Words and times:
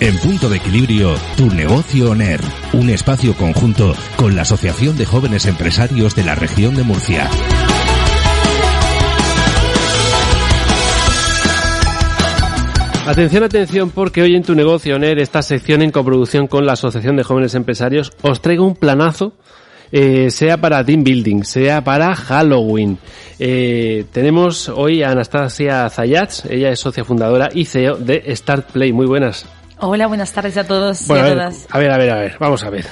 En 0.00 0.16
punto 0.18 0.48
de 0.48 0.56
equilibrio, 0.56 1.14
tu 1.36 1.50
negocio 1.50 2.10
ONER, 2.10 2.40
un 2.72 2.90
espacio 2.90 3.34
conjunto 3.34 3.94
con 4.16 4.34
la 4.34 4.42
Asociación 4.42 4.96
de 4.96 5.06
Jóvenes 5.06 5.46
Empresarios 5.46 6.14
de 6.14 6.24
la 6.24 6.34
región 6.34 6.74
de 6.74 6.82
Murcia. 6.82 7.28
Atención, 13.06 13.42
atención, 13.42 13.90
porque 13.90 14.22
hoy 14.22 14.36
en 14.36 14.42
tu 14.42 14.54
negocio 14.54 14.96
ONER, 14.96 15.18
esta 15.18 15.42
sección 15.42 15.82
en 15.82 15.90
coproducción 15.90 16.46
con 16.46 16.64
la 16.64 16.72
Asociación 16.72 17.16
de 17.16 17.24
Jóvenes 17.24 17.54
Empresarios, 17.54 18.12
os 18.22 18.40
traigo 18.40 18.64
un 18.64 18.76
planazo 18.76 19.34
eh, 19.92 20.30
sea 20.30 20.56
para 20.56 20.84
team 20.84 21.02
building, 21.02 21.42
sea 21.42 21.82
para 21.82 22.14
Halloween. 22.14 22.98
Eh, 23.38 24.04
tenemos 24.12 24.68
hoy 24.68 25.02
a 25.02 25.10
Anastasia 25.10 25.88
Zayats, 25.90 26.44
ella 26.44 26.70
es 26.70 26.78
socia 26.78 27.04
fundadora 27.04 27.48
y 27.52 27.64
CEO 27.64 27.96
de 27.96 28.34
Start 28.36 28.70
Play. 28.70 28.92
Muy 28.92 29.06
buenas. 29.06 29.46
Hola, 29.82 30.06
buenas 30.06 30.32
tardes 30.32 30.56
a 30.56 30.64
todos 30.64 31.06
Bueno, 31.06 31.26
y 31.26 31.30
a 31.30 31.32
a 31.32 31.34
ver, 31.34 31.38
todas. 31.38 31.66
a 31.70 31.78
ver, 31.78 31.90
a 31.90 31.96
ver, 31.96 32.10
a 32.10 32.16
ver, 32.16 32.36
vamos 32.38 32.62
a 32.64 32.70
ver. 32.70 32.86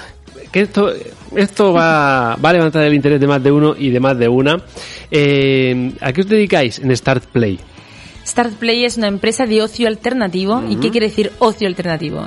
Que 0.51 0.63
esto, 0.63 0.91
esto 1.37 1.75
va, 1.75 2.37
va 2.37 2.49
a 2.49 2.53
levantar 2.55 2.83
el 2.85 2.95
interés 2.95 3.21
de 3.21 3.27
más 3.27 3.43
de 3.43 3.53
uno 3.53 3.75
y 3.79 3.91
de 3.91 4.01
más 4.01 4.19
de 4.19 4.29
una. 4.29 4.57
Eh, 5.11 5.93
¿A 6.01 6.13
qué 6.13 6.23
os 6.23 6.29
dedicáis 6.29 6.79
en 6.79 6.97
Start 6.97 7.27
Play? 7.27 7.61
Start 8.27 8.55
Play 8.55 8.85
es 8.85 8.97
una 8.97 9.09
empresa 9.09 9.45
de 9.47 9.63
ocio 9.63 9.87
alternativo. 9.89 10.63
¿Y 10.69 10.77
qué 10.77 10.91
quiere 10.91 11.09
decir 11.09 11.33
ocio 11.39 11.69
alternativo? 11.69 12.27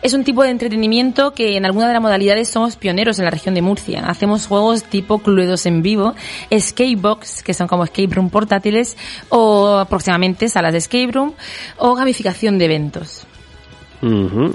Es 0.00 0.14
un 0.14 0.24
tipo 0.24 0.42
de 0.42 0.50
entretenimiento 0.50 1.32
que 1.32 1.56
en 1.56 1.66
alguna 1.66 1.88
de 1.88 1.94
las 1.94 2.02
modalidades 2.02 2.48
somos 2.48 2.76
pioneros 2.76 3.18
en 3.18 3.26
la 3.26 3.30
región 3.30 3.54
de 3.54 3.62
Murcia. 3.62 4.00
Hacemos 4.06 4.46
juegos 4.46 4.84
tipo 4.84 5.18
Cluedos 5.18 5.66
en 5.66 5.82
vivo, 5.82 6.14
Escape 6.48 6.96
Box, 6.96 7.42
que 7.42 7.52
son 7.54 7.66
como 7.66 7.84
escape 7.84 8.14
room 8.14 8.30
portátiles, 8.30 8.96
o 9.28 9.84
próximamente 9.88 10.48
salas 10.48 10.72
de 10.72 10.78
escape 10.78 11.12
room, 11.12 11.34
o 11.76 11.94
gamificación 11.94 12.58
de 12.58 12.64
eventos. 12.66 13.26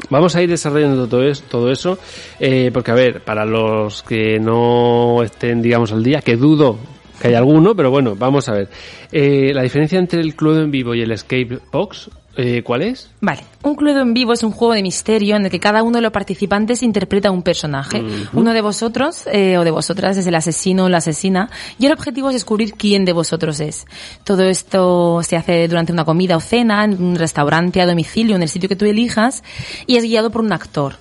Vamos 0.09 0.35
a 0.35 0.41
ir 0.41 0.49
desarrollando 0.49 1.07
todo, 1.07 1.23
es- 1.23 1.41
todo 1.43 1.71
eso, 1.71 1.97
eh, 2.39 2.71
porque 2.73 2.91
a 2.91 2.95
ver, 2.95 3.21
para 3.21 3.45
los 3.45 4.03
que 4.03 4.39
no 4.39 5.21
estén, 5.23 5.61
digamos, 5.61 5.91
al 5.91 6.03
día, 6.03 6.21
que 6.21 6.35
dudo 6.37 6.77
que 7.21 7.27
hay 7.29 7.33
alguno, 7.35 7.75
pero 7.75 7.89
bueno, 7.91 8.15
vamos 8.17 8.49
a 8.49 8.53
ver. 8.53 8.69
Eh, 9.11 9.51
la 9.53 9.61
diferencia 9.63 9.99
entre 9.99 10.19
el 10.21 10.35
Cluedo 10.35 10.61
en 10.61 10.71
vivo 10.71 10.93
y 10.95 11.01
el 11.01 11.11
Escape 11.11 11.59
Box, 11.71 12.09
eh, 12.35 12.63
¿cuál 12.63 12.81
es? 12.81 13.09
Vale, 13.21 13.41
un 13.61 13.75
Cluedo 13.75 14.01
en 14.01 14.13
vivo 14.13 14.33
es 14.33 14.43
un 14.43 14.51
juego 14.51 14.73
de 14.73 14.81
misterio 14.81 15.35
en 15.35 15.45
el 15.45 15.51
que 15.51 15.59
cada 15.59 15.83
uno 15.83 15.97
de 15.97 16.01
los 16.01 16.11
participantes 16.11 16.81
interpreta 16.81 17.29
un 17.29 17.43
personaje. 17.43 18.03
Uno 18.33 18.53
de 18.53 18.61
vosotros 18.61 19.27
eh, 19.31 19.57
o 19.57 19.63
de 19.63 19.69
vosotras 19.69 20.17
es 20.17 20.25
el 20.25 20.33
asesino 20.33 20.85
o 20.85 20.89
la 20.89 20.97
asesina 20.97 21.49
y 21.77 21.85
el 21.85 21.91
objetivo 21.91 22.29
es 22.29 22.33
descubrir 22.33 22.73
quién 22.73 23.05
de 23.05 23.13
vosotros 23.13 23.59
es. 23.59 23.85
Todo 24.23 24.43
esto 24.43 25.21
se 25.21 25.37
hace 25.37 25.67
durante 25.67 25.93
una 25.93 26.05
comida 26.05 26.35
o 26.35 26.41
cena, 26.41 26.83
en 26.83 27.01
un 27.01 27.15
restaurante, 27.15 27.81
a 27.81 27.85
domicilio, 27.85 28.35
en 28.35 28.41
el 28.41 28.49
sitio 28.49 28.67
que 28.67 28.75
tú 28.75 28.85
elijas 28.85 29.43
y 29.85 29.97
es 29.97 30.03
guiado 30.03 30.31
por 30.31 30.41
un 30.41 30.53
actor. 30.53 30.95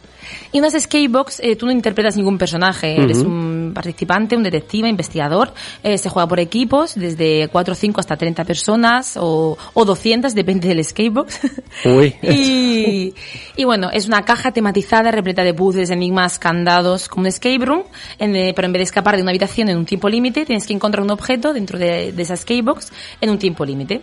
Y 0.52 0.58
en 0.58 0.62
las 0.62 0.74
escape 0.74 1.08
box 1.08 1.40
eh, 1.42 1.56
tú 1.56 1.66
no 1.66 1.72
interpretas 1.72 2.16
ningún 2.16 2.38
personaje, 2.38 3.00
eres 3.00 3.18
un 3.18 3.72
participante, 3.74 4.36
un 4.36 4.42
detective, 4.42 4.88
investigador, 4.88 5.52
eh, 5.82 5.98
se 5.98 6.08
juega 6.08 6.28
por 6.28 6.40
equipos, 6.40 6.94
desde 6.94 7.48
4, 7.48 7.74
5 7.74 8.00
hasta 8.00 8.16
30 8.16 8.44
personas 8.44 9.16
o, 9.18 9.56
o 9.74 9.84
200, 9.84 10.34
depende 10.34 10.68
del 10.68 10.80
escape 10.80 11.10
box. 11.10 11.40
Uy. 11.84 12.14
y, 12.22 13.14
y 13.56 13.64
bueno, 13.64 13.90
es 13.92 14.06
una 14.06 14.24
caja 14.24 14.52
tematizada 14.52 15.10
repleta 15.10 15.42
de 15.44 15.54
puzzles, 15.54 15.90
enigmas, 15.90 16.38
candados, 16.38 17.08
como 17.08 17.22
un 17.22 17.26
escape 17.28 17.64
room, 17.64 17.84
en, 18.18 18.36
eh, 18.36 18.52
pero 18.54 18.66
en 18.66 18.72
vez 18.72 18.80
de 18.80 18.84
escapar 18.84 19.16
de 19.16 19.22
una 19.22 19.30
habitación 19.30 19.68
en 19.68 19.78
un 19.78 19.86
tiempo 19.86 20.08
límite, 20.08 20.44
tienes 20.44 20.66
que 20.66 20.74
encontrar 20.74 21.02
un 21.02 21.10
objeto 21.10 21.52
dentro 21.52 21.78
de, 21.78 22.12
de 22.12 22.22
esa 22.22 22.34
escape 22.34 22.62
box 22.62 22.92
en 23.20 23.30
un 23.30 23.38
tiempo 23.38 23.64
límite. 23.64 24.00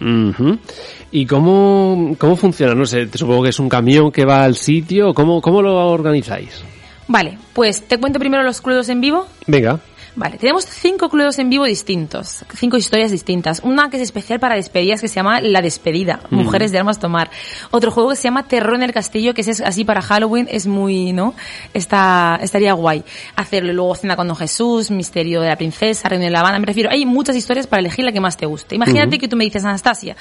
Ujú. 0.00 0.58
¿Y 1.12 1.26
cómo, 1.26 2.14
cómo 2.18 2.36
funciona? 2.36 2.74
No 2.74 2.86
sé, 2.86 3.08
supongo 3.14 3.42
que 3.42 3.50
es 3.50 3.58
un 3.58 3.68
camión 3.68 4.10
que 4.12 4.24
va 4.24 4.44
al 4.44 4.56
sitio, 4.56 5.12
¿cómo, 5.12 5.40
cómo 5.40 5.60
lo 5.60 5.74
organizáis? 5.88 6.62
Vale, 7.08 7.38
pues 7.52 7.82
te 7.82 7.98
cuento 7.98 8.18
primero 8.18 8.42
los 8.42 8.60
cluedos 8.60 8.88
en 8.88 9.00
vivo. 9.00 9.26
Venga. 9.46 9.80
Vale, 10.16 10.38
tenemos 10.38 10.64
cinco 10.66 11.08
cluedos 11.08 11.38
en 11.38 11.50
vivo 11.50 11.64
distintos, 11.64 12.44
cinco 12.56 12.76
historias 12.76 13.12
distintas. 13.12 13.60
Una 13.62 13.90
que 13.90 13.96
es 13.96 14.02
especial 14.02 14.40
para 14.40 14.56
despedidas 14.56 15.00
que 15.00 15.08
se 15.08 15.14
llama 15.14 15.40
La 15.40 15.62
Despedida, 15.62 16.20
Mujeres 16.30 16.72
de 16.72 16.78
Armas 16.78 16.98
Tomar. 16.98 17.30
Otro 17.70 17.92
juego 17.92 18.10
que 18.10 18.16
se 18.16 18.24
llama 18.24 18.48
Terror 18.48 18.74
en 18.74 18.82
el 18.82 18.92
Castillo, 18.92 19.34
que 19.34 19.42
es 19.42 19.60
así 19.60 19.84
para 19.84 20.02
Halloween, 20.02 20.48
es 20.50 20.66
muy, 20.66 21.12
¿no? 21.12 21.34
Está, 21.74 22.40
estaría 22.42 22.72
guay 22.72 23.04
hacerlo. 23.36 23.72
Luego 23.72 23.94
Cena 23.94 24.16
con 24.16 24.26
Don 24.26 24.36
Jesús, 24.36 24.90
Misterio 24.90 25.40
de 25.42 25.48
la 25.48 25.56
Princesa, 25.56 26.08
Reunión 26.08 26.28
de 26.28 26.32
la 26.32 26.40
Habana. 26.40 26.58
Me 26.58 26.66
refiero, 26.66 26.90
hay 26.90 27.06
muchas 27.06 27.36
historias 27.36 27.66
para 27.68 27.80
elegir 27.80 28.04
la 28.04 28.12
que 28.12 28.20
más 28.20 28.36
te 28.36 28.46
guste. 28.46 28.74
Imagínate 28.74 29.18
que 29.18 29.28
tú 29.28 29.36
me 29.36 29.44
dices, 29.44 29.64
Anastasia, 29.64 30.16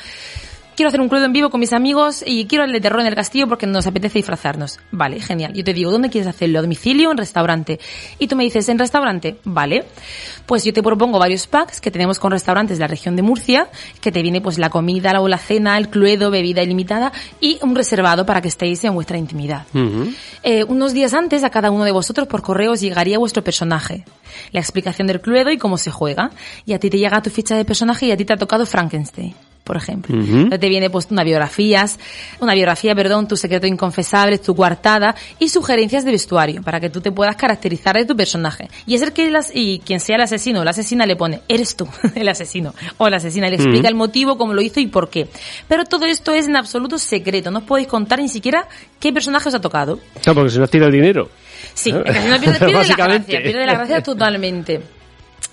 quiero 0.80 0.88
hacer 0.88 1.02
un 1.02 1.10
cluedo 1.10 1.26
en 1.26 1.34
vivo 1.34 1.50
con 1.50 1.60
mis 1.60 1.74
amigos 1.74 2.24
y 2.26 2.46
quiero 2.46 2.64
el 2.64 2.72
de 2.72 2.80
terror 2.80 3.02
en 3.02 3.08
el 3.08 3.14
castillo 3.14 3.50
porque 3.50 3.68
nos 3.68 3.86
apetece 3.86 4.20
disfrazarnos. 4.20 4.80
Vale, 4.92 5.20
genial. 5.20 5.52
Yo 5.54 5.62
te 5.62 5.74
digo, 5.74 5.92
¿dónde 5.92 6.10
quieres 6.10 6.30
hacerlo? 6.30 6.60
¿A 6.60 6.62
domicilio 6.62 7.10
o 7.10 7.12
en 7.12 7.18
restaurante? 7.18 7.82
Y 8.18 8.28
tú 8.28 8.38
me 8.38 8.46
dices, 8.46 8.70
¿en 8.70 8.80
restaurante? 8.80 9.36
Vale. 9.44 9.84
Pues 10.46 10.64
yo 10.64 10.72
te 10.72 10.82
propongo 10.82 11.20
varios 11.20 11.48
packs 11.48 11.82
que 11.82 11.92
tenemos 11.92 12.18
con 12.18 12.32
restaurantes 12.32 12.78
de 12.78 12.84
la 12.84 12.88
región 12.88 13.18
de 13.18 13.24
Murcia, 13.24 13.68
que 14.00 14.10
te 14.14 14.22
viene 14.22 14.40
pues 14.40 14.58
la 14.58 14.70
comida 14.70 15.12
la- 15.12 15.20
o 15.20 15.28
la 15.28 15.38
cena, 15.38 15.78
el 15.78 15.90
cluedo, 15.90 16.32
bebida 16.32 16.64
ilimitada 16.64 17.12
y 17.42 17.60
un 17.62 17.76
reservado 17.76 18.26
para 18.26 18.42
que 18.42 18.48
estéis 18.48 18.82
en 18.86 18.94
vuestra 18.94 19.18
intimidad. 19.18 19.66
Eh, 20.44 20.64
unos 20.64 20.94
días 20.94 21.14
antes 21.14 21.44
a 21.44 21.50
cada 21.50 21.72
uno 21.72 21.84
de 21.84 21.92
vosotros 21.92 22.26
por 22.30 22.42
correo 22.42 22.72
os 22.72 22.80
llegaría 22.80 23.18
vuestro 23.20 23.44
personaje, 23.44 24.06
la 24.54 24.62
explicación 24.62 25.08
del 25.08 25.20
cluedo 25.20 25.52
y 25.52 25.58
cómo 25.58 25.78
se 25.78 25.92
juega. 25.92 26.32
Y 26.66 26.72
a 26.72 26.80
ti 26.80 26.90
te 26.90 26.98
llega 26.98 27.22
tu 27.22 27.30
ficha 27.30 27.58
de 27.58 27.66
personaje 27.66 28.06
y 28.06 28.12
a 28.14 28.16
ti 28.18 28.24
te 28.24 28.32
ha 28.32 28.38
tocado 28.38 28.66
Frankenstein 28.66 29.36
por 29.64 29.78
ejemplo. 29.78 30.16
Entonces 30.16 30.60
Te 30.60 30.68
viene 30.68 30.90
pues 30.90 31.08
una 31.12 31.24
biografías, 31.24 32.00
una 32.40 32.54
biografía, 32.56 32.96
perdón, 32.96 33.28
tu 33.28 33.38
secreto 33.38 33.68
inconfesable, 33.68 34.40
tu 34.40 34.56
coartada 34.56 35.16
y 35.38 35.50
sugerencias 35.50 36.06
de 36.06 36.12
vestuario 36.12 36.64
para 36.64 36.80
que 36.80 36.90
tú 36.90 37.02
te 37.02 37.12
puedas 37.12 37.36
caracterizar 37.36 37.96
de 37.96 38.06
tu 38.06 38.16
personaje. 38.16 38.68
Y 38.88 38.96
es 38.96 39.02
el 39.02 39.14
que 39.14 39.30
las, 39.30 39.52
y 39.54 39.80
quien 39.86 40.00
sea 40.00 40.16
el 40.16 40.24
asesino 40.24 40.62
o 40.62 40.64
la 40.64 40.72
asesina 40.72 41.06
le 41.06 41.16
pone, 41.16 41.42
eres 41.48 41.76
tú, 41.76 41.88
el 42.16 42.28
asesino 42.28 42.74
o 42.98 43.10
la 43.10 43.18
asesina, 43.18 43.48
le 43.48 43.56
explica 43.56 43.88
el 43.88 43.96
motivo, 43.96 44.38
cómo 44.38 44.54
lo 44.54 44.62
hizo 44.62 44.80
y 44.80 44.88
por 44.88 45.10
qué. 45.10 45.28
Pero 45.68 45.86
todo 45.86 46.06
esto 46.06 46.34
es 46.34 46.48
en 46.48 46.56
absoluto 46.56 46.98
secreto, 46.98 47.52
no 47.52 47.60
os 47.60 47.66
podéis 47.66 47.88
contar 47.88 48.20
ni 48.20 48.30
siquiera 48.30 48.68
qué 49.00 49.14
personaje 49.14 49.50
os 49.50 49.56
ha 49.56 49.62
tocado. 49.62 50.00
No, 50.26 50.34
porque 50.34 50.50
si 50.50 50.60
no 50.60 50.68
tira 50.68 50.88
el 50.88 50.92
dinero. 50.92 51.30
Sí, 51.74 51.92
es 51.92 52.16
que 52.16 52.22
si 52.22 52.28
no 52.28 52.40
pierde, 52.40 52.60
pierde 52.66 52.88
la 52.88 52.96
gracia, 52.96 53.42
pierde 53.44 53.66
la 53.66 53.74
gracia 53.74 54.02
totalmente. 54.02 54.99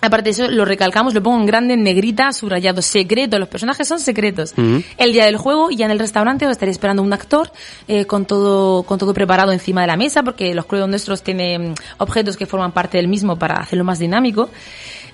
Aparte 0.00 0.24
de 0.24 0.30
eso, 0.30 0.48
lo 0.48 0.64
recalcamos, 0.64 1.14
lo 1.14 1.22
pongo 1.22 1.40
en 1.40 1.46
grande, 1.46 1.74
en 1.74 1.82
negrita, 1.82 2.32
subrayado, 2.32 2.82
secreto, 2.82 3.38
los 3.38 3.48
personajes 3.48 3.88
son 3.88 3.98
secretos. 3.98 4.54
El 4.98 5.12
día 5.12 5.24
del 5.24 5.36
juego, 5.36 5.70
ya 5.70 5.86
en 5.86 5.90
el 5.90 5.98
restaurante, 5.98 6.46
os 6.46 6.52
estaría 6.52 6.70
esperando 6.70 7.02
un 7.02 7.12
actor, 7.12 7.50
eh, 7.88 8.04
con 8.04 8.24
todo, 8.24 8.82
con 8.84 8.98
todo 8.98 9.14
preparado 9.14 9.52
encima 9.52 9.80
de 9.80 9.86
la 9.88 9.96
mesa, 9.96 10.22
porque 10.22 10.54
los 10.54 10.66
clubes 10.66 10.88
nuestros 10.88 11.22
tienen 11.22 11.74
objetos 11.98 12.36
que 12.36 12.46
forman 12.46 12.72
parte 12.72 12.98
del 12.98 13.08
mismo 13.08 13.36
para 13.36 13.56
hacerlo 13.56 13.84
más 13.84 13.98
dinámico. 13.98 14.50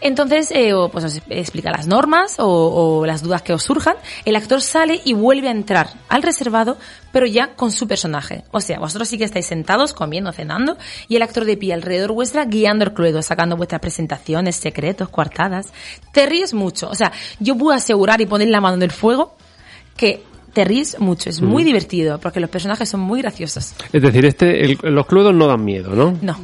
Entonces, 0.02 0.50
eh, 0.50 0.72
pues 0.90 1.04
os 1.04 1.22
explica 1.30 1.70
las 1.70 1.86
normas 1.86 2.38
o, 2.38 2.46
o 2.46 3.06
las 3.06 3.22
dudas 3.22 3.42
que 3.42 3.52
os 3.52 3.62
surjan. 3.62 3.94
El 4.24 4.36
actor 4.36 4.60
sale 4.60 5.00
y 5.04 5.12
vuelve 5.12 5.48
a 5.48 5.52
entrar 5.52 5.90
al 6.08 6.22
reservado, 6.22 6.76
pero 7.12 7.24
ya 7.26 7.54
con 7.54 7.70
su 7.70 7.86
personaje. 7.86 8.44
O 8.50 8.60
sea, 8.60 8.80
vosotros 8.80 9.08
sí 9.08 9.16
que 9.16 9.24
estáis 9.24 9.46
sentados, 9.46 9.92
comiendo, 9.92 10.32
cenando, 10.32 10.76
y 11.06 11.16
el 11.16 11.22
actor 11.22 11.44
de 11.44 11.56
pie 11.56 11.72
alrededor 11.72 12.12
vuestra 12.12 12.44
guiando 12.44 12.84
el 12.84 12.92
cluedo, 12.92 13.22
sacando 13.22 13.56
vuestras 13.56 13.80
presentaciones, 13.80 14.56
secretos, 14.56 15.08
coartadas. 15.08 15.72
Te 16.12 16.26
ríes 16.26 16.52
mucho. 16.52 16.88
O 16.88 16.94
sea, 16.94 17.12
yo 17.38 17.56
puedo 17.56 17.76
asegurar 17.76 18.20
y 18.20 18.26
poner 18.26 18.48
la 18.48 18.60
mano 18.60 18.74
en 18.74 18.82
el 18.82 18.90
fuego 18.90 19.36
que 19.96 20.24
te 20.52 20.64
ríes 20.64 20.98
mucho. 21.00 21.30
Es 21.30 21.40
muy 21.40 21.64
divertido, 21.64 22.18
porque 22.18 22.40
los 22.40 22.50
personajes 22.50 22.88
son 22.88 23.00
muy 23.00 23.22
graciosos. 23.22 23.74
Es 23.92 24.02
decir, 24.02 24.24
este, 24.26 24.64
el- 24.64 24.78
los 24.82 25.06
cluedos 25.06 25.34
no 25.34 25.46
dan 25.46 25.64
miedo, 25.64 25.94
¿no? 25.94 26.16
No. 26.22 26.38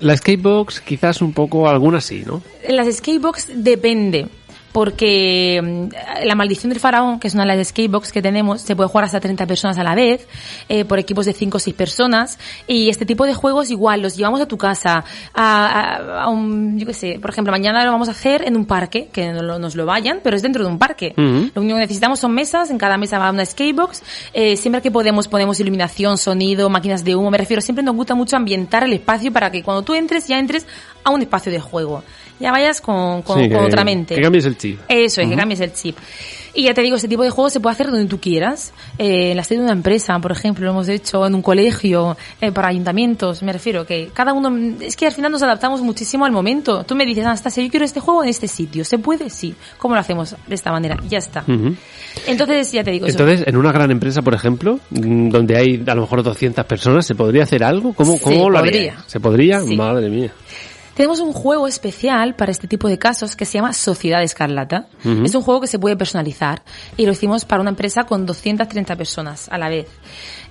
La 0.00 0.16
skatebox 0.16 0.80
quizás 0.80 1.20
un 1.22 1.32
poco, 1.32 1.68
algunas 1.68 2.04
sí, 2.04 2.22
¿no? 2.26 2.42
En 2.62 2.76
las 2.76 2.94
skatebox 2.94 3.48
depende. 3.56 4.28
Porque 4.74 5.60
mm, 5.62 6.24
la 6.26 6.34
maldición 6.34 6.70
del 6.70 6.80
faraón, 6.80 7.20
que 7.20 7.28
es 7.28 7.34
una 7.34 7.44
de 7.46 7.54
las 7.56 7.68
skatebox 7.68 8.10
que 8.10 8.20
tenemos, 8.20 8.60
se 8.60 8.74
puede 8.74 8.88
jugar 8.88 9.04
hasta 9.04 9.20
30 9.20 9.46
personas 9.46 9.78
a 9.78 9.84
la 9.84 9.94
vez, 9.94 10.26
eh, 10.68 10.84
por 10.84 10.98
equipos 10.98 11.26
de 11.26 11.32
5 11.32 11.56
o 11.56 11.60
6 11.60 11.76
personas, 11.76 12.38
y 12.66 12.88
este 12.88 13.06
tipo 13.06 13.24
de 13.24 13.34
juegos 13.34 13.70
igual 13.70 14.02
los 14.02 14.16
llevamos 14.16 14.40
a 14.40 14.46
tu 14.46 14.58
casa, 14.58 15.04
a, 15.32 15.66
a- 15.66 16.22
a 16.24 16.28
un, 16.28 16.76
yo 16.78 16.86
qué 16.86 16.92
sé, 16.92 17.18
por 17.20 17.30
ejemplo, 17.30 17.52
mañana 17.52 17.84
lo 17.84 17.92
vamos 17.92 18.08
a 18.08 18.10
hacer 18.10 18.42
en 18.46 18.56
un 18.56 18.66
parque, 18.66 19.08
que 19.12 19.32
no 19.32 19.42
lo- 19.42 19.58
nos 19.60 19.76
lo 19.76 19.86
vayan, 19.86 20.18
pero 20.24 20.34
es 20.34 20.42
dentro 20.42 20.64
de 20.64 20.70
un 20.70 20.78
parque. 20.78 21.14
Lo 21.54 21.62
único 21.62 21.76
que 21.76 21.82
necesitamos 21.82 22.18
son 22.18 22.32
mesas, 22.34 22.68
en 22.70 22.78
cada 22.78 22.96
mesa 22.98 23.18
va 23.20 23.30
una 23.30 23.46
skatebox, 23.46 24.02
eh, 24.32 24.56
siempre 24.56 24.82
que 24.82 24.90
podemos 24.90 25.28
ponemos 25.28 25.60
iluminación, 25.60 26.18
sonido, 26.18 26.68
máquinas 26.68 27.04
de 27.04 27.14
humo, 27.14 27.30
me 27.30 27.38
refiero, 27.38 27.62
siempre 27.62 27.84
nos 27.84 27.94
gusta 27.94 28.16
mucho 28.16 28.36
ambientar 28.36 28.82
el 28.82 28.92
espacio 28.92 29.32
para 29.32 29.52
que 29.52 29.62
cuando 29.62 29.82
tú 29.82 29.94
entres 29.94 30.26
ya 30.26 30.38
entres 30.40 30.66
a 31.04 31.10
un 31.10 31.22
espacio 31.22 31.52
de 31.52 31.60
juego. 31.60 32.02
Ya 32.40 32.50
vayas 32.50 32.80
con, 32.80 33.22
con, 33.22 33.38
Sí, 33.40 33.48
con 33.48 33.60
que- 33.60 33.66
otra 33.66 33.84
mente. 33.84 34.14
Que 34.14 34.20
cambies 34.22 34.44
el 34.44 34.56
chip. 34.58 34.80
Eso 34.88 35.20
es, 35.20 35.28
que 35.28 35.36
cambies 35.36 35.60
el 35.60 35.72
chip. 35.72 35.96
Y 36.56 36.62
ya 36.64 36.74
te 36.74 36.82
digo, 36.82 36.94
este 36.94 37.08
tipo 37.08 37.24
de 37.24 37.30
juegos 37.30 37.52
se 37.52 37.58
puede 37.58 37.74
hacer 37.74 37.86
donde 37.90 38.06
tú 38.06 38.20
quieras. 38.20 38.72
Eh, 38.96 39.32
en 39.32 39.36
la 39.36 39.42
sede 39.42 39.58
de 39.58 39.64
una 39.64 39.72
empresa, 39.72 40.16
por 40.20 40.30
ejemplo, 40.30 40.64
lo 40.64 40.70
hemos 40.70 40.88
hecho 40.88 41.26
en 41.26 41.34
un 41.34 41.42
colegio, 41.42 42.16
eh, 42.40 42.52
para 42.52 42.68
ayuntamientos. 42.68 43.42
Me 43.42 43.52
refiero 43.52 43.84
que 43.84 44.10
cada 44.14 44.32
uno, 44.32 44.56
es 44.80 44.94
que 44.94 45.06
al 45.06 45.12
final 45.12 45.32
nos 45.32 45.42
adaptamos 45.42 45.80
muchísimo 45.80 46.24
al 46.26 46.30
momento. 46.32 46.84
Tú 46.84 46.94
me 46.94 47.04
dices, 47.06 47.24
Anastasia, 47.24 47.62
yo 47.64 47.70
quiero 47.70 47.84
este 47.84 47.98
juego 47.98 48.22
en 48.22 48.28
este 48.30 48.46
sitio. 48.46 48.84
¿Se 48.84 48.98
puede? 48.98 49.30
Sí. 49.30 49.54
¿Cómo 49.78 49.94
lo 49.96 50.00
hacemos? 50.00 50.36
De 50.46 50.54
esta 50.54 50.70
manera. 50.70 50.96
Ya 51.08 51.18
está. 51.18 51.40
Ujú. 51.48 51.74
Entonces, 52.28 52.70
ya 52.70 52.84
te 52.84 52.92
digo, 52.92 53.06
eso. 53.06 53.18
Entonces, 53.18 53.48
en 53.48 53.56
una 53.56 53.72
gran 53.72 53.90
empresa, 53.90 54.22
por 54.22 54.34
ejemplo, 54.34 54.78
mm, 54.90 55.30
donde 55.30 55.56
hay 55.56 55.82
a 55.84 55.94
lo 55.96 56.02
mejor 56.02 56.22
200 56.22 56.64
personas, 56.66 57.04
¿se 57.04 57.16
podría 57.16 57.42
hacer 57.42 57.64
algo? 57.64 57.94
¿Cómo, 57.94 58.12
Se 58.14 58.20
cómo 58.20 58.48
lo 58.50 58.60
podría. 58.60 58.78
haría? 58.92 59.04
¿Se 59.08 59.18
podría? 59.18 59.60
Sí. 59.60 59.74
Madre 59.76 60.08
mía. 60.08 60.32
Tenemos 60.94 61.18
un 61.20 61.32
juego 61.32 61.66
especial 61.66 62.34
para 62.36 62.52
este 62.52 62.68
tipo 62.68 62.88
de 62.88 62.98
casos 62.98 63.34
que 63.34 63.44
se 63.44 63.58
llama 63.58 63.72
Sociedad 63.72 64.22
Escarlata. 64.22 64.86
Es 65.24 65.34
un 65.34 65.42
juego 65.42 65.60
que 65.60 65.66
se 65.66 65.80
puede 65.80 65.96
personalizar 65.96 66.62
y 66.96 67.04
lo 67.04 67.12
hicimos 67.12 67.44
para 67.44 67.60
una 67.60 67.70
empresa 67.70 68.04
con 68.04 68.26
230 68.26 68.94
personas 68.96 69.48
a 69.48 69.58
la 69.58 69.68
vez. 69.68 69.88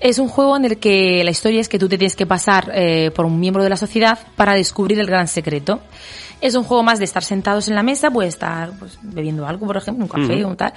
Es 0.01 0.19
un 0.19 0.27
juego 0.27 0.57
en 0.57 0.65
el 0.65 0.77
que 0.79 1.23
la 1.23 1.31
historia 1.31 1.61
es 1.61 1.69
que 1.69 1.79
tú 1.79 1.87
te 1.87 1.97
tienes 1.97 2.17
que 2.17 2.25
pasar 2.25 2.71
eh, 2.73 3.11
por 3.15 3.25
un 3.25 3.39
miembro 3.39 3.63
de 3.63 3.69
la 3.69 3.77
sociedad 3.77 4.19
para 4.35 4.53
descubrir 4.53 4.99
el 4.99 5.07
gran 5.07 5.29
secreto. 5.29 5.79
Es 6.41 6.55
un 6.55 6.65
juego 6.65 6.83
más 6.83 6.99
de 6.99 7.05
estar 7.05 7.23
sentados 7.23 7.69
en 7.69 7.75
la 7.75 7.83
mesa, 7.83 8.11
puede 8.11 8.27
estar 8.27 8.71
pues, 8.77 8.99
bebiendo 9.01 9.47
algo, 9.47 9.65
por 9.65 9.77
ejemplo, 9.77 10.03
un 10.03 10.09
café 10.09 10.43
o 10.43 10.49
un 10.49 10.57
tal, 10.57 10.73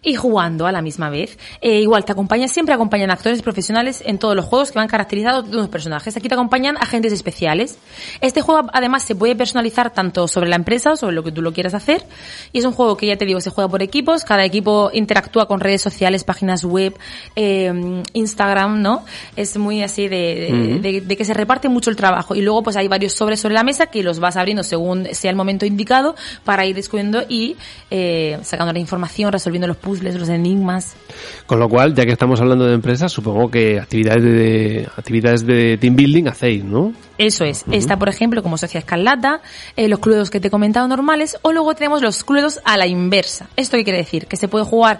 y 0.00 0.14
jugando 0.14 0.66
a 0.66 0.72
la 0.72 0.80
misma 0.80 1.10
vez. 1.10 1.38
Eh, 1.60 1.80
igual, 1.80 2.04
te 2.04 2.12
acompañan, 2.12 2.48
siempre 2.48 2.74
acompañan 2.74 3.10
actores 3.10 3.42
profesionales 3.42 4.02
en 4.06 4.18
todos 4.18 4.36
los 4.36 4.44
juegos 4.44 4.70
que 4.70 4.78
van 4.78 4.86
caracterizados 4.88 5.50
de 5.50 5.56
unos 5.56 5.68
personajes. 5.68 6.16
Aquí 6.16 6.28
te 6.28 6.34
acompañan 6.34 6.76
agentes 6.76 7.12
especiales. 7.12 7.78
Este 8.20 8.40
juego 8.40 8.68
además 8.72 9.02
se 9.02 9.16
puede 9.16 9.34
personalizar 9.34 9.92
tanto 9.92 10.28
sobre 10.28 10.48
la 10.48 10.56
empresa 10.56 10.92
o 10.92 10.96
sobre 10.96 11.14
lo 11.14 11.24
que 11.24 11.32
tú 11.32 11.42
lo 11.42 11.52
quieras 11.52 11.74
hacer. 11.74 12.04
Y 12.52 12.58
es 12.60 12.64
un 12.64 12.72
juego 12.72 12.96
que 12.96 13.06
ya 13.06 13.16
te 13.16 13.24
digo, 13.24 13.40
se 13.40 13.50
juega 13.50 13.68
por 13.68 13.82
equipos. 13.82 14.24
Cada 14.24 14.44
equipo 14.44 14.90
interactúa 14.92 15.46
con 15.48 15.58
redes 15.60 15.82
sociales, 15.82 16.22
páginas 16.24 16.64
web, 16.64 16.96
eh, 17.36 18.02
Instagram, 18.12 18.80
¿no? 18.82 19.04
Es 19.36 19.56
muy 19.56 19.82
así 19.82 20.08
de, 20.08 20.16
de- 20.52 20.78
de- 20.92 21.00
de 21.00 21.16
que 21.16 21.24
se 21.24 21.34
reparte 21.34 21.68
mucho 21.68 21.90
el 21.90 21.96
trabajo. 21.96 22.34
Y 22.34 22.40
luego 22.42 22.62
pues 22.62 22.76
hay 22.76 22.86
varios 22.88 23.14
sobres 23.14 23.40
sobre 23.40 23.54
la 23.54 23.64
mesa 23.64 23.86
que 23.86 24.02
los 24.02 24.20
vas 24.20 24.36
abriendo 24.36 24.62
según 24.62 25.06
sea 25.12 25.30
el 25.30 25.36
momento 25.36 25.66
indicado 25.66 26.14
para 26.44 26.64
ir 26.66 26.76
descubriendo 26.76 27.24
y 27.28 27.56
eh, 27.90 28.38
sacando 28.42 28.72
la 28.72 28.78
información, 28.78 29.32
resolviendo 29.32 29.66
los 29.66 29.76
puzzles, 29.88 30.16
los 30.16 30.28
enigmas. 30.28 30.96
Con 31.46 31.58
lo 31.58 31.66
cual, 31.66 31.94
ya 31.94 32.04
que 32.04 32.12
estamos 32.12 32.38
hablando 32.42 32.66
de 32.66 32.74
empresas, 32.74 33.10
supongo 33.10 33.50
que 33.50 33.80
actividades 33.80 34.22
de, 34.22 34.86
actividades 34.94 35.46
de 35.46 35.78
team 35.78 35.96
building 35.96 36.28
hacéis, 36.28 36.62
¿no? 36.62 36.92
Eso 37.16 37.46
es. 37.46 37.64
Está, 37.72 37.98
por 37.98 38.10
ejemplo, 38.10 38.42
como 38.42 38.58
Sociedad 38.58 38.84
Escarlata, 38.84 39.40
eh, 39.76 39.88
los 39.88 40.00
cluedos 40.00 40.28
que 40.28 40.40
te 40.40 40.48
he 40.48 40.50
comentado 40.50 40.86
normales, 40.88 41.38
o 41.40 41.52
luego 41.52 41.74
tenemos 41.74 42.02
los 42.02 42.22
cluedos 42.22 42.60
a 42.64 42.76
la 42.76 42.86
inversa. 42.86 43.48
¿Esto 43.56 43.78
qué 43.78 43.84
quiere 43.84 43.98
decir? 44.00 44.26
Que 44.26 44.36
se 44.36 44.46
puede 44.46 44.66
jugar 44.66 44.98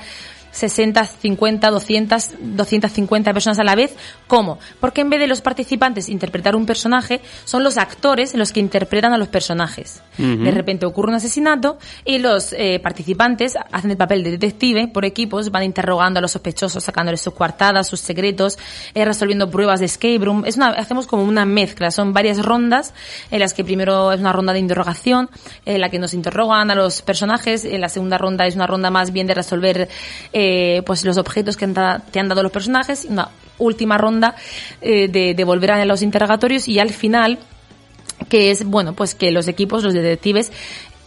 60, 0.51 1.05
50, 1.05 1.71
200, 1.71 2.31
250 2.41 3.33
personas 3.33 3.59
a 3.59 3.65
la 3.65 3.75
vez. 3.75 3.95
¿Cómo? 4.27 4.59
Porque 4.81 5.01
en 5.01 5.11
vez 5.11 5.21
de 5.21 5.27
los 5.27 5.41
participantes 5.41 6.09
interpretar 6.09 6.57
un 6.57 6.67
personaje, 6.67 7.21
son 7.45 7.65
los 7.65 7.79
actores 7.79 8.35
los 8.35 8.53
que 8.53 8.61
interpretan 8.61 9.13
a 9.13 9.19
los 9.19 9.29
personajes. 9.29 10.03
De 10.17 10.51
repente 10.51 10.85
ocurre 10.85 11.11
un 11.11 11.17
asesinato 11.17 11.79
y 12.05 12.19
los 12.19 12.53
eh, 12.53 12.81
participantes 12.83 13.57
hacen 13.71 13.93
el 13.93 13.97
papel 13.97 14.25
de 14.25 14.33
detective 14.33 14.89
por 14.89 15.05
equipos, 15.05 15.51
van 15.51 15.63
interrogando 15.63 16.19
a 16.19 16.21
los 16.21 16.33
sospechosos, 16.33 16.83
sacándoles 16.83 17.21
sus 17.21 17.35
coartadas, 17.35 17.87
sus 17.87 18.01
secretos, 18.01 18.59
eh, 18.95 19.05
resolviendo 19.05 19.49
pruebas 19.49 19.79
de 19.79 19.87
escape 19.87 20.19
room. 20.19 20.45
Es 20.45 20.57
una, 20.57 20.71
hacemos 20.71 21.07
como 21.07 21.23
una 21.23 21.45
mezcla, 21.45 21.91
son 21.93 22.13
varias 22.13 22.45
rondas 22.45 22.95
en 23.31 23.41
las 23.41 23.55
que 23.55 23.65
primero 23.65 24.11
es 24.13 24.21
una 24.21 24.33
ronda 24.33 24.53
de 24.53 24.59
interrogación, 24.59 25.31
en 25.65 25.81
la 25.81 25.89
que 25.89 25.99
nos 25.99 26.15
interrogan 26.15 26.71
a 26.71 26.75
los 26.75 27.03
personajes, 27.03 27.65
en 27.65 27.81
la 27.81 27.89
segunda 27.89 28.19
ronda 28.19 28.47
es 28.47 28.57
una 28.57 28.67
ronda 28.67 28.91
más 28.91 29.13
bien 29.13 29.27
de 29.27 29.35
resolver 29.35 29.89
eh, 30.41 30.83
pues 30.87 31.05
los 31.05 31.17
objetos 31.17 31.57
que 31.57 31.65
han 31.65 31.75
te 31.75 32.21
han 32.21 32.29
dado 32.29 32.45
los 32.45 32.53
personajes, 32.53 33.07
una 33.09 33.31
última 33.59 33.99
ronda 33.99 34.37
eh, 34.81 35.09
de, 35.09 35.35
de 35.35 35.45
volver 35.45 35.73
a 35.73 35.85
los 35.85 36.01
interrogatorios 36.03 36.69
y 36.69 36.79
al 36.79 36.91
final 36.91 37.41
que 38.29 38.53
es, 38.53 38.65
bueno, 38.65 38.95
pues 38.95 39.17
que 39.17 39.33
los 39.33 39.49
equipos, 39.49 39.83
los 39.83 39.95
detectives, 39.95 40.53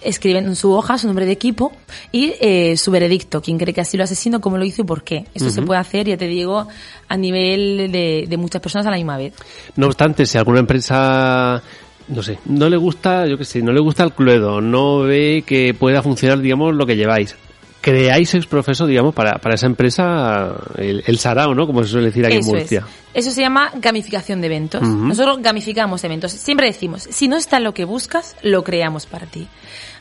escriben 0.01 0.45
en 0.47 0.55
su 0.55 0.73
hoja 0.73 0.97
su 0.97 1.07
nombre 1.07 1.25
de 1.25 1.31
equipo 1.31 1.71
y 2.11 2.33
eh, 2.41 2.75
su 2.75 2.91
veredicto, 2.91 3.41
quién 3.41 3.57
cree 3.57 3.73
que 3.73 3.79
ha 3.79 3.85
sido 3.85 4.03
asesino, 4.03 4.41
cómo 4.41 4.57
lo 4.57 4.65
hizo 4.65 4.81
y 4.81 4.85
por 4.85 5.03
qué. 5.03 5.25
Esto 5.33 5.49
se 5.49 5.61
puede 5.61 5.79
hacer, 5.79 6.07
ya 6.07 6.17
te 6.17 6.27
digo, 6.27 6.67
a 7.07 7.17
nivel 7.17 7.89
de, 7.89 8.25
de 8.27 8.37
muchas 8.37 8.61
personas 8.61 8.85
a 8.87 8.91
la 8.91 8.97
misma 8.97 9.15
vez. 9.17 9.33
No 9.77 9.87
obstante, 9.87 10.25
si 10.25 10.37
alguna 10.37 10.59
empresa, 10.59 11.61
no 12.09 12.21
sé, 12.21 12.39
no 12.45 12.67
le 12.67 12.77
gusta, 12.77 13.27
yo 13.27 13.37
qué 13.37 13.45
sé, 13.45 13.61
no 13.61 13.71
le 13.71 13.79
gusta 13.79 14.03
el 14.03 14.13
cluedo, 14.13 14.59
no 14.59 14.99
ve 14.99 15.43
que 15.45 15.73
pueda 15.73 16.01
funcionar, 16.01 16.39
digamos, 16.39 16.73
lo 16.75 16.85
que 16.85 16.97
lleváis. 16.97 17.37
Creáis 17.81 18.33
exprofeso, 18.35 18.85
digamos, 18.85 19.13
para, 19.15 19.39
para 19.39 19.55
esa 19.55 19.65
empresa 19.65 20.55
el, 20.77 21.03
el 21.05 21.17
sarao, 21.17 21.55
¿no? 21.55 21.65
Como 21.65 21.83
se 21.83 21.89
suele 21.89 22.07
decir 22.07 22.25
aquí 22.25 22.35
Eso 22.37 22.51
en 22.51 22.55
es. 22.57 22.61
Murcia. 22.61 22.87
Eso 23.13 23.31
se 23.31 23.41
llama 23.41 23.71
gamificación 23.75 24.39
de 24.39 24.47
eventos. 24.47 24.81
Nosotros 24.83 25.39
gamificamos 25.41 26.03
eventos. 26.03 26.31
Siempre 26.31 26.67
decimos, 26.67 27.07
si 27.09 27.27
no 27.27 27.37
está 27.37 27.59
lo 27.59 27.73
que 27.73 27.83
buscas, 27.85 28.35
lo 28.43 28.63
creamos 28.63 29.07
para 29.07 29.25
ti. 29.25 29.47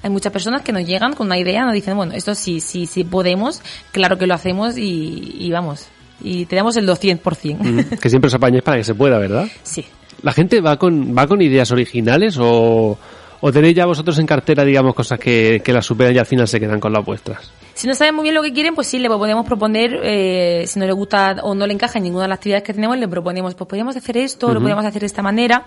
Hay 0.03 0.11
muchas 0.11 0.32
personas 0.32 0.62
que 0.62 0.73
nos 0.73 0.85
llegan 0.87 1.15
con 1.15 1.27
una 1.27 1.38
idea, 1.38 1.65
nos 1.65 1.75
dicen, 1.75 1.97
bueno, 1.97 2.12
esto 2.15 2.35
sí, 2.35 2.61
sí, 2.61 2.87
sí 2.87 3.05
podemos, 3.05 3.62
claro 3.93 4.17
que 4.19 4.26
lo 4.26 4.35
hacemos 4.35 4.76
y, 4.76 5.37
y 5.41 5.50
vamos. 5.50 5.87
Y 6.23 6.44
te 6.44 6.56
damos 6.56 6.76
el 6.76 6.87
200%. 6.87 7.61
Ujú. 7.61 7.97
que 7.99 8.11
siempre 8.11 8.29
os 8.29 8.35
apañéis 8.35 8.62
para 8.62 8.76
que 8.76 8.85
se 8.85 8.94
pueda, 8.94 9.19
¿verdad? 9.19 9.49
sí. 9.62 9.85
¿La 10.23 10.33
gente 10.33 10.61
va 10.61 10.76
con, 10.76 11.17
va 11.17 11.26
con 11.26 11.41
ideas 11.41 11.71
originales 11.71 12.37
o, 12.38 12.99
o 13.40 13.52
tenéis 13.52 13.75
ya 13.75 13.87
vosotros 13.87 14.19
en 14.19 14.26
cartera, 14.26 14.64
digamos, 14.64 14.94
cosas 14.94 15.19
que, 15.19 15.62
que 15.64 15.72
las 15.72 15.87
superan 15.87 16.14
y 16.14 16.19
al 16.19 16.26
final 16.26 16.46
se 16.46 16.60
quedan 16.60 16.81
con 16.81 16.92
las 16.92 17.04
vuestras? 17.04 17.50
Si 17.81 17.87
no 17.87 17.94
saben 17.94 18.14
muy 18.14 18.25
bien 18.25 18.34
lo 18.34 18.42
que 18.42 18.52
quieren, 18.52 18.75
pues 18.75 18.88
sí, 18.88 18.98
le 18.98 19.08
podemos 19.08 19.46
proponer, 19.46 19.98
eh, 20.02 20.64
si 20.66 20.78
no 20.78 20.84
le 20.84 20.92
gusta 20.92 21.37
o 21.42 21.54
no 21.54 21.66
le 21.66 21.72
encaja 21.72 21.98
en 21.98 22.04
ninguna 22.04 22.25
de 22.25 22.28
las 22.28 22.37
actividades 22.37 22.62
que 22.62 22.75
tenemos, 22.75 22.98
le 22.98 23.08
proponemos, 23.08 23.54
pues 23.54 23.66
podríamos 23.66 23.96
hacer 23.96 24.19
esto, 24.19 24.52
lo 24.52 24.60
podríamos 24.60 24.84
hacer 24.84 25.00
de 25.00 25.06
esta 25.06 25.22
manera. 25.22 25.64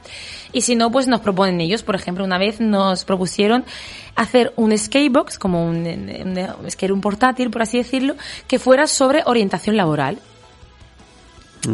Y 0.52 0.62
si 0.62 0.76
no, 0.76 0.92
pues 0.92 1.08
nos 1.08 1.22
proponen 1.22 1.60
ellos. 1.60 1.82
Por 1.82 1.96
ejemplo, 1.96 2.24
una 2.24 2.38
vez 2.38 2.60
nos 2.60 3.04
propusieron 3.04 3.66
hacer 4.16 4.54
un 4.58 4.78
skatebox, 4.78 5.40
como 5.40 5.66
un, 5.66 5.88
un, 5.88 6.38
un 6.38 6.88
room 6.88 7.02
portátil, 7.02 7.50
por 7.50 7.64
así 7.64 7.80
decirlo, 7.80 8.16
que 8.48 8.60
fuera 8.60 8.86
sobre 8.86 9.24
orientación 9.26 9.76
laboral. 9.76 10.20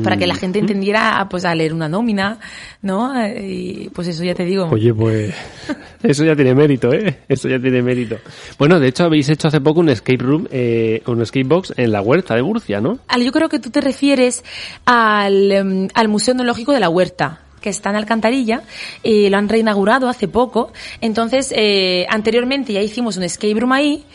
Para 0.04 0.18
que 0.18 0.28
la 0.28 0.36
gente 0.36 0.60
entendiera, 0.60 1.26
pues, 1.30 1.46
a 1.46 1.56
leer 1.56 1.74
una 1.74 1.90
nómina, 1.90 2.38
¿no? 2.84 3.20
Eh, 3.20 3.42
Y 3.50 3.90
pues 3.90 4.08
eso 4.08 4.24
ya 4.24 4.36
te 4.36 4.46
digo. 4.46 4.66
Oye, 4.72 4.94
pues 4.94 5.34
eso 6.04 6.24
ya 6.24 6.36
tiene 6.36 6.54
mérito, 6.54 6.94
¿eh? 6.94 7.20
Eso 7.28 7.50
ya 7.50 7.60
tiene 7.60 7.82
mérito. 7.82 8.18
Bueno, 8.60 8.80
de 8.80 8.88
hecho 8.88 9.06
habéis 9.06 9.30
hecho 9.30 9.48
hace 9.48 9.60
poco 9.62 9.80
un 9.80 9.90
escape 9.90 10.18
room, 10.24 10.48
eh, 10.52 11.02
un 11.08 11.22
escape 11.22 11.46
box 11.48 11.74
en 11.78 11.92
la 11.92 12.02
huerta 12.02 12.36
de 12.36 12.44
Murcia, 12.44 12.80
¿no? 12.82 13.00
Al- 13.08 13.24
Yo 13.24 13.32
creo 13.32 13.50
que 13.50 13.60
tú 13.60 13.70
te 13.72 13.82
refieres 13.82 14.44
al, 14.86 15.52
em, 15.52 15.88
al 15.94 16.08
Museo 16.08 16.34
Etnológico 16.34 16.72
de 16.74 16.80
la 16.80 16.90
Huerta 16.90 17.42
que 17.62 17.70
está 17.70 17.90
en 17.90 17.98
Alcantarilla, 17.98 18.62
y 19.04 19.28
lo 19.30 19.36
han 19.38 19.50
reinaugurado 19.50 20.08
hace 20.08 20.30
poco. 20.30 20.72
Entonces, 21.02 21.52
eh, 21.54 22.06
anteriormente 22.10 22.72
ya 22.72 22.82
hicimos 22.82 23.18
un 23.18 23.24
escape 23.24 23.54
room 23.60 23.74
ahí, 23.74 24.06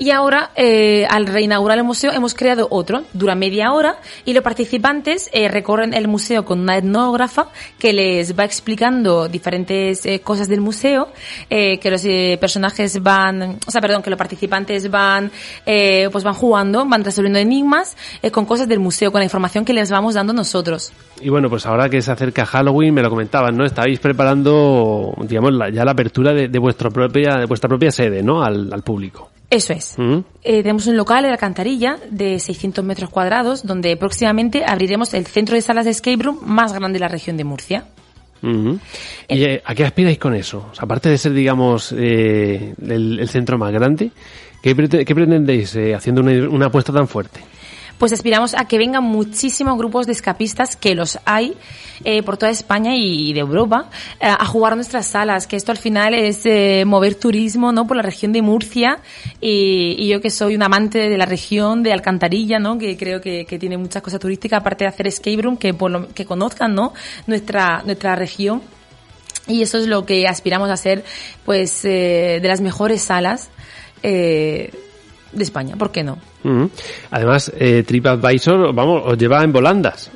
y 0.00 0.10
ahora, 0.10 0.50
eh, 0.56 1.06
al 1.08 1.26
reinaugurar 1.26 1.78
el 1.78 1.84
museo, 1.84 2.10
hemos 2.10 2.34
creado 2.34 2.66
otro. 2.70 3.02
Dura 3.12 3.34
media 3.36 3.70
hora, 3.72 3.98
y 4.24 4.32
los 4.32 4.42
participantes 4.42 5.28
eh, 5.32 5.46
recorren 5.48 5.94
el 5.94 6.08
museo 6.08 6.44
con 6.44 6.58
una 6.58 6.78
etnógrafa 6.78 7.48
que 7.78 7.92
les 7.92 8.36
va 8.36 8.44
explicando 8.44 9.28
diferentes 9.28 10.04
eh, 10.06 10.20
cosas 10.20 10.48
del 10.48 10.60
museo, 10.62 11.08
eh, 11.50 11.78
que 11.78 11.90
los 11.90 12.02
eh, 12.04 12.38
personajes 12.40 13.02
van, 13.02 13.58
o 13.66 13.70
sea, 13.70 13.80
perdón, 13.80 14.02
que 14.02 14.10
los 14.10 14.18
participantes 14.18 14.90
van, 14.90 15.30
eh, 15.66 16.08
pues 16.10 16.24
van 16.24 16.34
jugando, 16.34 16.84
van 16.86 17.04
resolviendo 17.04 17.38
enigmas 17.38 17.96
eh, 18.22 18.30
con 18.30 18.46
cosas 18.46 18.66
del 18.68 18.80
museo, 18.80 19.12
con 19.12 19.18
la 19.20 19.24
información 19.26 19.64
que 19.66 19.74
les 19.74 19.90
vamos 19.90 20.14
dando 20.14 20.32
nosotros. 20.32 20.92
Y 21.20 21.28
bueno, 21.28 21.50
pues 21.50 21.66
ahora 21.66 21.90
que 21.90 22.00
se 22.00 22.10
acerca 22.10 22.46
Halloween, 22.46 22.94
me 22.94 23.02
lo 23.02 23.10
comentaban, 23.10 23.54
¿no? 23.54 23.66
Estáis 23.66 24.00
preparando, 24.00 25.12
digamos, 25.28 25.52
la- 25.52 25.68
ya 25.70 25.84
la 25.84 25.90
apertura 25.90 26.32
de, 26.32 26.48
de 26.48 26.58
vuestra 26.58 26.88
propia, 26.88 27.36
de 27.36 27.44
vuestra 27.44 27.68
propia 27.68 27.90
sede, 27.90 28.22
¿no? 28.22 28.42
Al, 28.42 28.72
al 28.72 28.82
público. 28.82 29.30
Eso 29.50 29.72
es. 29.72 29.94
¿Mm? 29.98 30.18
Eh, 30.42 30.62
tenemos 30.62 30.86
un 30.86 30.96
local 30.96 31.24
en 31.24 31.32
Alcantarilla 31.32 31.98
de 32.08 32.38
600 32.38 32.84
metros 32.84 33.10
cuadrados 33.10 33.66
donde 33.66 33.96
próximamente 33.96 34.64
abriremos 34.64 35.12
el 35.12 35.26
centro 35.26 35.56
de 35.56 35.62
salas 35.62 35.84
de 35.84 35.90
escape 35.90 36.22
room 36.22 36.38
más 36.44 36.72
grande 36.72 36.98
de 36.98 37.00
la 37.00 37.08
región 37.08 37.36
de 37.36 37.44
Murcia. 37.44 37.84
Ujú. 38.42 38.78
¿Y 39.28 39.42
eh, 39.42 39.62
a 39.64 39.74
qué 39.74 39.84
aspiráis 39.84 40.18
con 40.18 40.34
eso? 40.34 40.68
O 40.70 40.74
sea, 40.74 40.84
aparte 40.84 41.10
de 41.10 41.18
ser, 41.18 41.32
digamos, 41.32 41.92
eh, 41.98 42.74
el, 42.80 43.18
el 43.18 43.28
centro 43.28 43.58
más 43.58 43.72
grande, 43.72 44.12
¿Qué, 44.62 44.74
qué 44.74 45.14
pretendéis 45.14 45.74
eh, 45.76 45.94
haciendo 45.94 46.20
una, 46.20 46.48
una 46.48 46.66
apuesta 46.66 46.92
tan 46.92 47.08
fuerte? 47.08 47.40
Pues 48.00 48.14
aspiramos 48.14 48.54
a 48.54 48.64
que 48.64 48.78
vengan 48.78 49.04
muchísimos 49.04 49.76
grupos 49.76 50.06
de 50.06 50.12
escapistas, 50.12 50.74
que 50.74 50.94
los 50.94 51.18
hay 51.26 51.54
eh, 52.02 52.22
por 52.22 52.38
toda 52.38 52.50
España 52.50 52.96
y 52.96 53.34
de 53.34 53.40
Europa, 53.40 53.90
eh, 54.18 54.26
a 54.26 54.46
jugar 54.46 54.74
nuestras 54.74 55.06
salas, 55.06 55.46
que 55.46 55.56
esto 55.56 55.70
al 55.70 55.76
final 55.76 56.14
es 56.14 56.46
eh, 56.46 56.84
mover 56.86 57.16
turismo 57.16 57.72
¿no? 57.72 57.86
por 57.86 57.98
la 57.98 58.02
región 58.02 58.32
de 58.32 58.40
Murcia 58.40 59.00
y, 59.38 59.96
y 59.98 60.08
yo 60.08 60.22
que 60.22 60.30
soy 60.30 60.54
un 60.54 60.62
amante 60.62 61.10
de 61.10 61.18
la 61.18 61.26
región 61.26 61.82
de 61.82 61.92
Alcantarilla, 61.92 62.58
¿no? 62.58 62.78
que 62.78 62.96
creo 62.96 63.20
que, 63.20 63.44
que 63.44 63.58
tiene 63.58 63.76
muchas 63.76 64.00
cosas 64.00 64.18
turísticas, 64.18 64.60
aparte 64.60 64.84
de 64.84 64.88
hacer 64.88 65.06
escape 65.06 65.42
room, 65.42 65.58
que, 65.58 65.74
por 65.74 65.90
lo, 65.90 66.08
que 66.08 66.24
conozcan 66.24 66.74
¿no? 66.74 66.94
nuestra, 67.26 67.82
nuestra 67.84 68.16
región. 68.16 68.62
Y 69.46 69.60
eso 69.60 69.76
es 69.76 69.86
lo 69.86 70.06
que 70.06 70.26
aspiramos 70.26 70.70
a 70.70 70.72
hacer, 70.72 71.04
pues, 71.44 71.84
eh, 71.84 72.38
de 72.40 72.48
las 72.48 72.62
mejores 72.62 73.02
salas 73.02 73.50
eh, 74.02 74.70
de 75.32 75.42
España. 75.44 75.76
¿Por 75.76 75.90
qué 75.92 76.02
no? 76.02 76.18
Ujú. 76.44 76.70
Además, 77.10 77.52
eh, 77.58 77.84
TripAdvisor, 77.86 78.72
vamos, 78.74 79.02
os 79.06 79.16
lleva 79.18 79.42
en 79.44 79.52
volandas. 79.52 80.10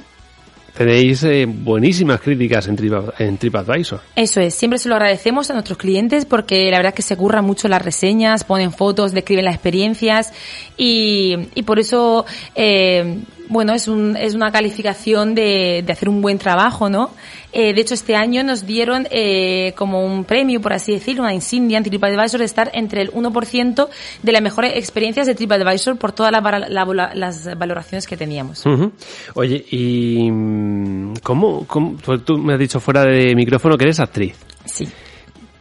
Tenéis 0.77 1.23
eh, 1.23 1.47
buenísimas 1.47 2.21
críticas 2.21 2.67
en, 2.67 2.75
Tripa- 2.77 3.15
en 3.21 3.39
TripAdvisor. 3.39 4.01
Eso 4.17 4.41
es, 4.41 4.55
siempre 4.57 4.81
se 4.81 4.89
lo 4.89 4.97
agradecemos 4.97 5.49
a 5.49 5.53
nuestros 5.53 5.79
clientes 5.79 6.25
porque 6.25 6.69
la 6.69 6.79
verdad 6.79 6.91
es 6.91 6.97
que 6.97 7.03
se 7.03 7.17
curran 7.17 7.45
mucho 7.45 7.69
las 7.69 7.81
reseñas, 7.81 8.43
ponen 8.43 8.73
fotos, 8.73 9.13
describen 9.13 9.45
las 9.45 9.55
experiencias 9.55 10.33
y, 10.77 11.37
y 11.55 11.63
por 11.63 11.79
eso, 11.79 12.27
eh, 12.57 13.21
bueno, 13.49 13.73
es, 13.75 13.89
un, 13.89 14.17
es 14.17 14.35
una 14.35 14.51
calificación 14.51 15.35
de, 15.35 15.83
de 15.85 15.93
hacer 15.93 16.09
un 16.09 16.23
buen 16.23 16.39
trabajo, 16.39 16.89
¿no? 16.89 17.11
Eh, 17.53 17.73
de 17.73 17.81
hecho, 17.81 17.95
este 17.95 18.17
año 18.17 18.43
nos 18.43 18.67
dieron 18.67 19.07
eh, 19.11 19.73
como 19.77 20.05
un 20.05 20.25
premio, 20.25 20.61
por 20.61 20.73
así 20.73 20.93
decirlo, 20.93 21.23
una 21.23 21.35
insignia 21.35 21.79
en 21.79 21.85
TripAdvisor 21.85 22.41
de 22.41 22.47
estar 22.47 22.71
entre 22.75 23.03
el 23.03 23.13
1% 23.13 23.89
de 24.23 24.33
las 24.33 24.43
mejores 24.43 24.73
experiencias 24.77 25.27
de 25.27 25.35
TripAdvisor 25.35 25.97
por 25.97 26.13
todas 26.13 26.33
las, 26.33 26.43
vala- 26.43 26.69
la- 26.69 27.15
las 27.15 27.57
valoraciones 27.59 28.07
que 28.07 28.17
teníamos. 28.17 28.65
Ujú. 28.67 28.91
Oye, 29.35 29.65
¿y 29.71 30.31
mm, 30.31 31.15
cómo, 31.23 31.67
cómo- 31.67 31.97
tú 32.25 32.39
me 32.39 32.55
has 32.55 32.59
dicho 32.59 32.81
fuera 32.81 33.05
de 33.05 33.35
micrófono 33.37 33.77
que 33.77 33.85
eres 33.85 34.01
actriz? 34.01 34.35
Sí. 34.65 34.89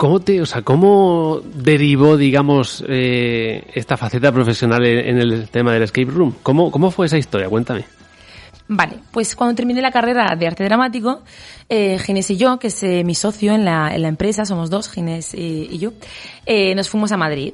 ¿Cómo 0.03 0.19
te, 0.19 0.41
o 0.41 0.45
sea, 0.45 0.63
cómo 0.63 1.39
derivó, 1.55 2.17
digamos, 2.17 2.83
eh, 2.89 3.63
esta 3.74 3.95
faceta 3.95 4.33
profesional 4.33 4.86
en, 4.86 5.00
en 5.07 5.17
el 5.17 5.48
tema 5.48 5.72
del 5.72 5.83
escape 5.83 6.12
room? 6.12 6.36
¿Cómo, 6.43 6.72
cómo 6.72 6.91
fue 6.91 7.05
esa 7.05 7.17
historia? 7.17 7.48
Cuéntame. 7.48 7.86
Vale, 8.67 8.98
pues 9.12 9.33
cuando 9.33 9.55
terminé 9.55 9.81
la 9.81 9.91
carrera 9.93 10.36
de 10.36 10.45
arte 10.45 10.65
dramático, 10.65 11.22
eh, 11.69 11.98
Ginés 12.00 12.29
y 12.31 12.36
yo, 12.36 12.60
que 12.60 12.67
es 12.67 12.83
eh, 12.83 13.05
mi 13.05 13.15
socio 13.15 13.53
en 13.53 13.63
la, 13.63 13.95
en 13.95 14.01
la 14.01 14.10
empresa, 14.10 14.43
somos 14.43 14.69
dos, 14.69 14.89
Ginés 14.89 15.33
y, 15.33 15.69
y 15.72 15.77
yo, 15.77 15.93
eh, 16.45 16.75
nos 16.75 16.89
fuimos 16.89 17.13
a 17.13 17.15
Madrid. 17.15 17.53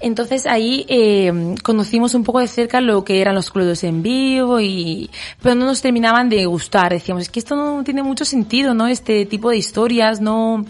Entonces 0.00 0.46
ahí 0.46 0.84
eh, 0.88 1.54
conocimos 1.62 2.14
un 2.14 2.24
poco 2.24 2.40
de 2.40 2.48
cerca 2.48 2.80
lo 2.80 3.04
que 3.04 3.20
eran 3.20 3.36
los 3.36 3.52
clubes 3.52 3.84
en 3.84 4.02
vivo 4.02 4.58
y 4.58 5.08
pero 5.40 5.54
no 5.54 5.66
nos 5.66 5.82
terminaban 5.82 6.30
de 6.30 6.46
gustar. 6.46 6.92
Decíamos, 6.92 7.22
es 7.22 7.28
que 7.28 7.38
esto 7.38 7.54
no 7.54 7.84
tiene 7.84 8.02
mucho 8.02 8.24
sentido, 8.24 8.74
¿no? 8.74 8.88
Este 8.88 9.24
tipo 9.24 9.50
de 9.50 9.58
historias, 9.58 10.20
no 10.20 10.66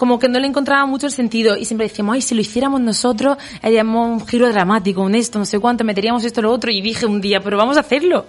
como 0.00 0.18
que 0.18 0.30
no 0.30 0.40
le 0.40 0.46
encontraba 0.46 0.86
mucho 0.86 1.08
el 1.08 1.12
sentido 1.12 1.58
y 1.58 1.66
siempre 1.66 1.86
decíamos, 1.86 2.14
ay, 2.14 2.22
si 2.22 2.34
lo 2.34 2.40
hiciéramos 2.40 2.80
nosotros, 2.80 3.36
haríamos 3.60 4.08
un 4.08 4.26
giro 4.26 4.48
dramático, 4.48 5.02
un 5.02 5.14
esto, 5.14 5.38
no 5.38 5.44
sé 5.44 5.58
cuánto, 5.58 5.84
meteríamos 5.84 6.24
esto, 6.24 6.40
lo 6.40 6.50
otro 6.50 6.70
y 6.70 6.80
dije 6.80 7.04
un 7.04 7.20
día, 7.20 7.42
pero 7.42 7.58
vamos 7.58 7.76
a 7.76 7.80
hacerlo. 7.80 8.24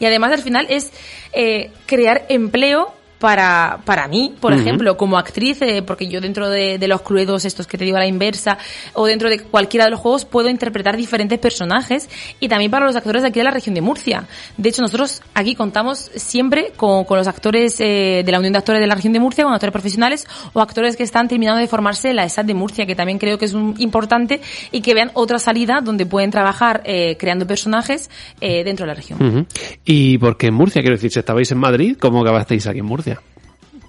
Y 0.00 0.06
además 0.06 0.32
al 0.32 0.40
final 0.40 0.66
es 0.70 0.90
eh, 1.34 1.70
crear 1.84 2.24
empleo 2.30 2.94
para, 3.18 3.80
para 3.84 4.08
mí, 4.08 4.34
por 4.40 4.52
ejemplo, 4.52 4.96
como 4.96 5.16
actriz, 5.16 5.62
eh, 5.62 5.82
porque 5.82 6.06
yo 6.08 6.20
dentro 6.20 6.50
de, 6.50 6.78
de 6.78 6.88
los 6.88 7.00
cluedos 7.02 7.44
estos 7.44 7.66
que 7.66 7.78
te 7.78 7.84
digo 7.84 7.96
a 7.96 8.00
la 8.00 8.06
inversa, 8.06 8.58
o 8.92 9.06
dentro 9.06 9.30
de 9.30 9.40
cualquiera 9.40 9.84
de 9.86 9.90
los 9.90 10.00
juegos, 10.00 10.24
puedo 10.24 10.48
interpretar 10.50 10.96
diferentes 10.96 11.38
personajes 11.38 12.08
y 12.40 12.48
también 12.48 12.70
para 12.70 12.84
los 12.86 12.94
actores 12.96 13.22
de 13.22 13.28
aquí 13.28 13.40
de 13.40 13.44
la 13.44 13.50
región 13.50 13.74
de 13.74 13.80
Murcia. 13.80 14.24
De 14.56 14.68
hecho, 14.68 14.82
nosotros 14.82 15.22
aquí 15.34 15.54
contamos 15.54 16.10
siempre 16.14 16.72
con, 16.76 17.04
con 17.04 17.16
los 17.18 17.26
actores 17.26 17.80
eh, 17.80 18.22
de 18.24 18.32
la 18.32 18.38
Unión 18.38 18.52
de 18.52 18.58
Actores 18.58 18.80
de 18.80 18.86
la 18.86 18.94
región 18.94 19.12
de 19.12 19.20
Murcia, 19.20 19.44
con 19.44 19.54
actores 19.54 19.72
profesionales 19.72 20.26
o 20.52 20.60
actores 20.60 20.96
que 20.96 21.02
están 21.02 21.28
terminando 21.28 21.60
de 21.60 21.68
formarse 21.68 22.10
en 22.10 22.16
la 22.16 22.24
ESAT 22.24 22.46
de 22.46 22.54
Murcia, 22.54 22.86
que 22.86 22.94
también 22.94 23.18
creo 23.18 23.38
que 23.38 23.46
es 23.46 23.54
un- 23.54 23.74
importante 23.78 24.40
y 24.72 24.80
que 24.82 24.94
vean 24.94 25.10
otra 25.14 25.38
salida 25.38 25.80
donde 25.82 26.06
pueden 26.06 26.30
trabajar 26.30 26.82
eh, 26.84 27.16
creando 27.18 27.46
personajes 27.46 28.10
eh, 28.40 28.62
dentro 28.64 28.84
de 28.84 28.88
la 28.88 28.94
región. 28.94 29.46
¿Y 29.84 30.18
por 30.18 30.36
qué 30.36 30.48
en 30.48 30.54
Murcia? 30.54 30.82
Quiero 30.82 30.96
decir, 30.96 31.10
si 31.10 31.18
estabais 31.18 31.50
en 31.52 31.58
Madrid, 31.58 31.96
¿cómo 31.98 32.20
acabasteis 32.20 32.66
aquí 32.66 32.80
en 32.80 32.84
Murcia? 32.86 33.15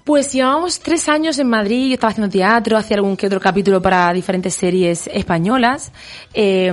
Pues 0.08 0.32
llevábamos 0.32 0.80
tres 0.80 1.06
años 1.10 1.38
en 1.38 1.50
Madrid, 1.50 1.88
yo 1.88 1.92
estaba 1.92 2.12
haciendo 2.12 2.32
teatro, 2.32 2.78
hacía 2.78 2.96
algún 2.96 3.14
que 3.14 3.26
otro 3.26 3.40
capítulo 3.40 3.82
para 3.82 4.10
diferentes 4.14 4.54
series 4.54 5.06
españolas 5.12 5.92
eh, 6.32 6.72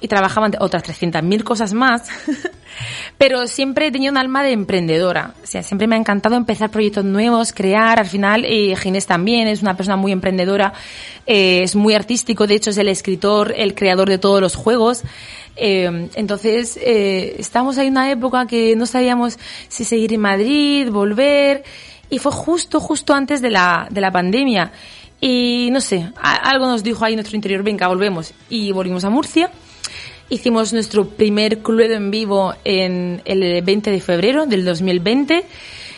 y 0.00 0.08
trabajaba 0.08 0.48
en 0.48 0.56
otras 0.58 0.82
300.000 0.82 1.44
cosas 1.44 1.72
más, 1.72 2.08
pero 3.16 3.46
siempre 3.46 3.86
he 3.86 3.92
tenido 3.92 4.10
un 4.10 4.16
alma 4.16 4.42
de 4.42 4.50
emprendedora, 4.50 5.34
o 5.40 5.46
sea, 5.46 5.62
siempre 5.62 5.86
me 5.86 5.94
ha 5.94 6.00
encantado 6.00 6.34
empezar 6.34 6.72
proyectos 6.72 7.04
nuevos, 7.04 7.52
crear, 7.52 8.00
al 8.00 8.06
final 8.06 8.44
Ginés 8.44 9.06
también 9.06 9.46
es 9.46 9.62
una 9.62 9.76
persona 9.76 9.94
muy 9.94 10.10
emprendedora, 10.10 10.72
eh, 11.28 11.62
es 11.62 11.76
muy 11.76 11.94
artístico, 11.94 12.48
de 12.48 12.56
hecho 12.56 12.70
es 12.70 12.78
el 12.78 12.88
escritor, 12.88 13.54
el 13.56 13.76
creador 13.76 14.08
de 14.08 14.18
todos 14.18 14.40
los 14.40 14.56
juegos, 14.56 15.04
eh, 15.56 16.08
entonces, 16.14 16.76
eh, 16.82 17.36
estamos 17.38 17.78
ahí 17.78 17.86
en 17.86 17.92
una 17.92 18.10
época 18.10 18.46
que 18.46 18.74
no 18.76 18.86
sabíamos 18.86 19.38
si 19.68 19.84
seguir 19.84 20.12
en 20.12 20.20
Madrid, 20.20 20.88
volver, 20.90 21.62
y 22.10 22.18
fue 22.18 22.32
justo, 22.32 22.80
justo 22.80 23.14
antes 23.14 23.40
de 23.40 23.50
la, 23.50 23.86
de 23.90 24.00
la 24.00 24.10
pandemia. 24.10 24.72
Y 25.20 25.68
no 25.72 25.80
sé, 25.80 26.10
algo 26.20 26.66
nos 26.66 26.82
dijo 26.82 27.04
ahí 27.04 27.14
nuestro 27.14 27.36
interior, 27.36 27.62
venga, 27.62 27.88
volvemos. 27.88 28.34
Y 28.50 28.72
volvimos 28.72 29.04
a 29.04 29.10
Murcia. 29.10 29.50
Hicimos 30.28 30.72
nuestro 30.72 31.08
primer 31.08 31.58
cluedo 31.58 31.94
en 31.94 32.10
vivo 32.10 32.54
en 32.64 33.22
el 33.24 33.62
20 33.62 33.90
de 33.90 34.00
febrero 34.00 34.46
del 34.46 34.64
2020. 34.64 35.44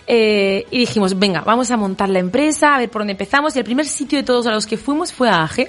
eh, 0.08 0.66
y 0.70 0.78
dijimos, 0.78 1.18
venga, 1.18 1.40
vamos 1.40 1.70
a 1.72 1.76
montar 1.76 2.08
la 2.08 2.20
empresa, 2.20 2.76
a 2.76 2.78
ver 2.78 2.88
por 2.88 3.00
dónde 3.00 3.12
empezamos. 3.12 3.56
Y 3.56 3.58
el 3.58 3.64
primer 3.64 3.86
sitio 3.86 4.18
de 4.18 4.24
todos 4.24 4.46
a 4.46 4.52
los 4.52 4.66
que 4.66 4.76
fuimos 4.76 5.12
fue 5.12 5.28
a 5.28 5.42
AGE 5.42 5.68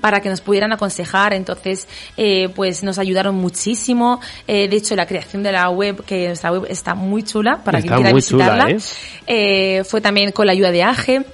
Para 0.00 0.20
que 0.20 0.30
nos 0.30 0.40
pudieran 0.40 0.72
aconsejar. 0.72 1.34
Entonces, 1.34 1.86
eh, 2.16 2.48
pues 2.54 2.82
nos 2.82 2.98
ayudaron 2.98 3.34
muchísimo. 3.34 4.20
Eh, 4.46 4.68
de 4.68 4.76
hecho, 4.76 4.96
la 4.96 5.06
creación 5.06 5.42
de 5.42 5.52
la 5.52 5.68
web, 5.68 6.04
que 6.04 6.28
nuestra 6.28 6.52
web 6.52 6.66
está 6.68 6.94
muy 6.94 7.22
chula 7.22 7.62
para 7.62 7.78
Está 7.78 7.96
quien 7.96 8.02
quiera 8.02 8.20
chula, 8.20 8.44
visitarla, 8.44 8.70
¿eh? 8.70 8.78
eh, 9.26 9.84
fue 9.84 10.00
también 10.00 10.32
con 10.32 10.46
la 10.46 10.52
ayuda 10.52 10.70
de 10.70 10.82
AGE. 10.82 11.24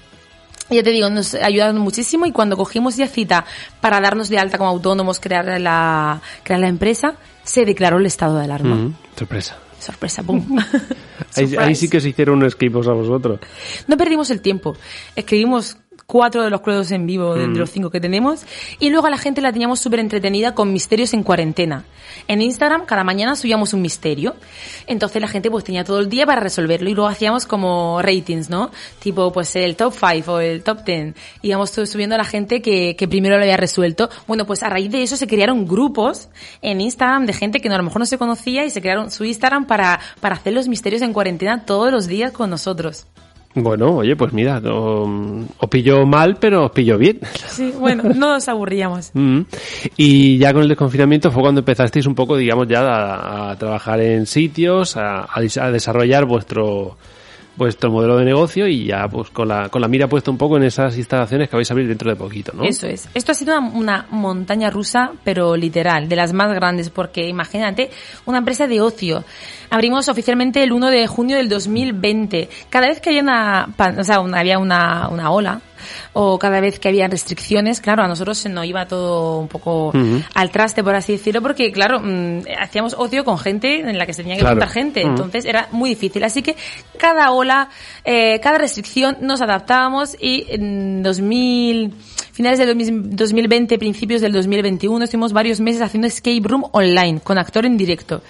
Ya 0.69 0.83
te 0.83 0.91
digo, 0.91 1.09
nos 1.11 1.35
ayudaron 1.35 1.79
muchísimo 1.79 2.27
y 2.27 2.33
cuando 2.33 2.57
cogimos 2.57 2.97
ya 2.97 3.07
cita 3.07 3.45
para 3.81 4.01
darnos 4.01 4.29
de 4.29 4.39
alta 4.39 4.59
como 4.59 4.71
autónomos, 4.71 5.21
crear 5.21 5.61
la, 5.61 6.21
crear 6.43 6.61
la 6.61 6.69
empresa, 6.69 7.15
se 7.45 7.65
declaró 7.65 7.99
el 7.99 8.07
estado 8.07 8.37
de 8.39 8.45
alarma. 8.45 8.93
Sorpresa. 9.17 9.59
Sorpresa, 9.79 10.23
boom. 10.23 10.59
Ahí, 11.59 11.75
sí 11.75 11.89
que 11.89 12.01
se 12.01 12.09
hicieron 12.09 12.43
escape 12.45 12.73
a 12.75 12.93
vosotros. 12.93 13.41
No 13.87 13.97
perdimos 13.97 14.31
el 14.31 14.41
tiempo. 14.41 14.77
Escribimos 15.15 15.77
cuatro 16.07 16.43
de 16.43 16.51
los 16.51 16.61
cluedos 16.61 16.91
en 16.93 17.07
vivo 17.07 17.35
de, 17.35 17.47
Mm. 17.49 17.53
de 17.55 17.59
los 17.59 17.71
cinco 17.71 17.91
que 17.91 18.01
tenemos 18.01 18.43
y 18.79 18.91
luego 18.91 19.07
a 19.07 19.11
la 19.11 19.19
gente 19.19 19.41
la 19.41 19.53
teníamos 19.53 19.81
súper 19.81 20.01
entretenida 20.01 20.55
con 20.55 20.73
misterios 20.73 21.13
en 21.15 21.23
cuarentena. 21.23 21.85
En 22.29 22.41
Instagram 22.41 22.87
cada 22.87 23.05
mañana 23.05 23.37
subíamos 23.37 23.75
un 23.75 23.83
misterio. 23.83 24.37
Entonces 24.87 25.21
la 25.21 25.29
gente 25.29 25.51
pues 25.51 25.65
tenía 25.65 25.85
todo 25.85 25.99
el 26.01 26.09
día 26.09 26.25
para 26.27 26.41
resolverlo 26.41 26.89
y 26.89 26.95
luego 26.95 27.09
hacíamos 27.09 27.47
como 27.47 28.01
ratings, 28.03 28.49
¿no? 28.51 28.71
Tipo 29.01 29.33
pues 29.33 29.55
el 29.57 29.77
top 29.77 29.95
5 29.95 30.33
o 30.33 30.41
el 30.41 30.63
top 30.63 30.85
10. 30.85 31.15
Íbamos 31.43 31.71
subiendo 31.71 32.15
a 32.15 32.19
la 32.19 32.25
gente 32.25 32.63
que, 32.63 32.97
que 32.97 33.09
primero 33.09 33.37
lo 33.37 33.43
había 33.43 33.57
resuelto. 33.57 34.09
Bueno, 34.27 34.47
pues 34.47 34.63
a 34.63 34.69
raíz 34.69 34.91
de 34.91 35.03
eso 35.03 35.17
se 35.17 35.27
crearon 35.27 35.67
grupos 35.67 36.29
en 36.63 36.81
Instagram 36.81 37.27
de 37.27 37.33
gente 37.33 37.61
que 37.61 37.69
no, 37.69 37.75
a 37.75 37.79
lo 37.79 37.85
mejor 37.85 37.99
no 38.01 38.07
se 38.07 38.19
conocía 38.19 38.65
y 38.65 38.71
se 38.71 38.81
crearon 38.81 39.11
su 39.11 39.25
Instagram 39.25 39.67
para, 39.67 40.01
para 40.21 40.37
hacer 40.37 40.53
los 40.53 40.69
misterios 40.69 41.03
en 41.03 41.13
cuarentena 41.13 41.65
todos 41.65 41.91
los 41.93 42.07
días 42.07 42.33
con 42.33 42.51
nosotros. 42.51 43.07
Bueno, 43.59 43.97
oye, 43.97 44.15
pues 44.17 44.33
mira, 44.35 44.61
no- 44.61 45.47
os 45.59 45.69
pilló 45.71 46.05
mal, 46.05 46.37
pero 46.39 46.67
os 46.67 46.71
pilló 46.73 46.99
bien. 46.99 47.21
Sí, 47.49 47.73
bueno, 47.79 48.03
no 48.05 48.33
nos 48.35 48.49
aburríamos. 48.49 49.11
Mm. 49.17 49.41
Y 49.97 50.37
ya 50.39 50.53
con 50.53 50.63
el 50.63 50.69
desconfinamiento 50.69 51.31
fue 51.31 51.43
cuando 51.43 51.61
empezasteis 51.61 52.07
un 52.07 52.15
poco, 52.15 52.37
digamos, 52.37 52.69
ya 52.69 52.81
a, 52.83 53.51
a 53.53 53.57
trabajar 53.59 53.99
en 54.01 54.27
sitios, 54.27 54.97
a 54.97 55.27
desarrollar 55.73 56.27
vuestro 56.27 56.97
vuestro 57.57 57.91
modelo 57.91 58.17
de 58.19 58.25
negocio 58.25 58.67
y 58.67 58.87
ya 58.87 59.09
pues 59.09 59.31
con 59.31 59.49
la, 59.49 59.69
con 59.69 59.81
la 59.81 59.89
mira 59.89 60.09
puesta 60.09 60.31
un 60.31 60.39
poco 60.39 60.57
en 60.57 60.65
esas 60.65 60.97
instalaciones 60.97 61.49
que 61.49 61.57
vais 61.57 61.71
a 61.71 61.75
abrir 61.75 61.89
dentro 61.89 62.11
de 62.11 62.17
poquito, 62.17 62.53
¿no? 62.55 62.65
Eso 62.65 62.87
es. 62.87 63.09
Esto 63.15 63.33
ha 63.33 63.35
sido 63.35 63.59
una, 63.59 64.07
montaña 64.11 64.71
rusa, 64.71 65.13
pero 65.25 65.57
literal, 65.57 66.09
de 66.09 66.17
las 66.17 66.33
más 66.33 66.53
grandes, 66.53 66.91
porque 66.91 67.29
imagínate, 67.29 67.91
una 68.25 68.39
empresa 68.39 68.67
de 68.67 68.81
ocio. 68.81 69.25
Abrimos 69.71 70.09
oficialmente 70.09 70.63
el 70.63 70.73
1 70.73 70.91
de 70.91 71.07
junio 71.07 71.37
del 71.37 71.49
2020. 71.49 72.49
Cada 72.69 72.89
vez 72.89 73.01
que 73.01 73.11
había 73.11 73.23
una, 73.23 73.69
o 73.99 74.05
sea, 74.05 74.17
había 74.17 74.59
una, 74.59 75.09
una 75.09 75.31
ola, 75.31 75.61
o 76.13 76.39
cada 76.39 76.61
vez 76.61 76.79
que 76.79 76.89
había 76.89 77.09
restricciones, 77.09 77.81
claro, 77.81 78.03
a 78.03 78.09
nosotros 78.09 78.39
se 78.39 78.49
nos 78.49 78.65
iba 78.67 78.87
todo 78.87 79.39
un 79.41 79.49
poco 79.49 79.93
al 80.35 80.51
traste, 80.51 80.83
por 80.83 80.95
así 80.95 81.13
decirlo, 81.13 81.43
porque 81.43 81.73
claro, 81.73 82.01
mm, 82.01 82.43
hacíamos 82.61 82.95
ocio 82.99 83.25
con 83.25 83.39
gente 83.39 83.81
en 83.81 83.99
la 83.99 84.07
que 84.07 84.13
se 84.13 84.23
tenía 84.23 84.37
que 84.37 84.41
Claro. 84.43 84.57
juntar 84.57 84.69
gente, 84.71 85.03
entonces 85.03 85.45
era 85.45 85.69
muy 85.73 85.91
difícil. 85.91 86.25
Así 86.25 86.43
que 86.43 86.57
cada 86.99 87.31
ola, 87.33 87.69
eh, 88.05 88.41
cada 88.41 88.59
restricción 88.59 89.17
nos 89.21 89.41
adaptábamos 89.41 90.17
y 90.21 90.45
en 90.49 91.03
2000, 91.03 91.93
finales 92.33 92.59
del 92.59 92.69
2000 92.69 93.17
2020, 93.17 93.79
principios 93.79 94.21
del 94.21 94.33
2021, 94.33 95.05
estuvimos 95.05 95.33
varios 95.33 95.61
meses 95.61 95.83
haciendo 95.83 96.07
escape 96.07 96.43
room 96.45 96.65
online 96.73 97.21
con 97.21 97.39
actor 97.39 97.67
en 97.67 97.77
directo. 97.77 98.23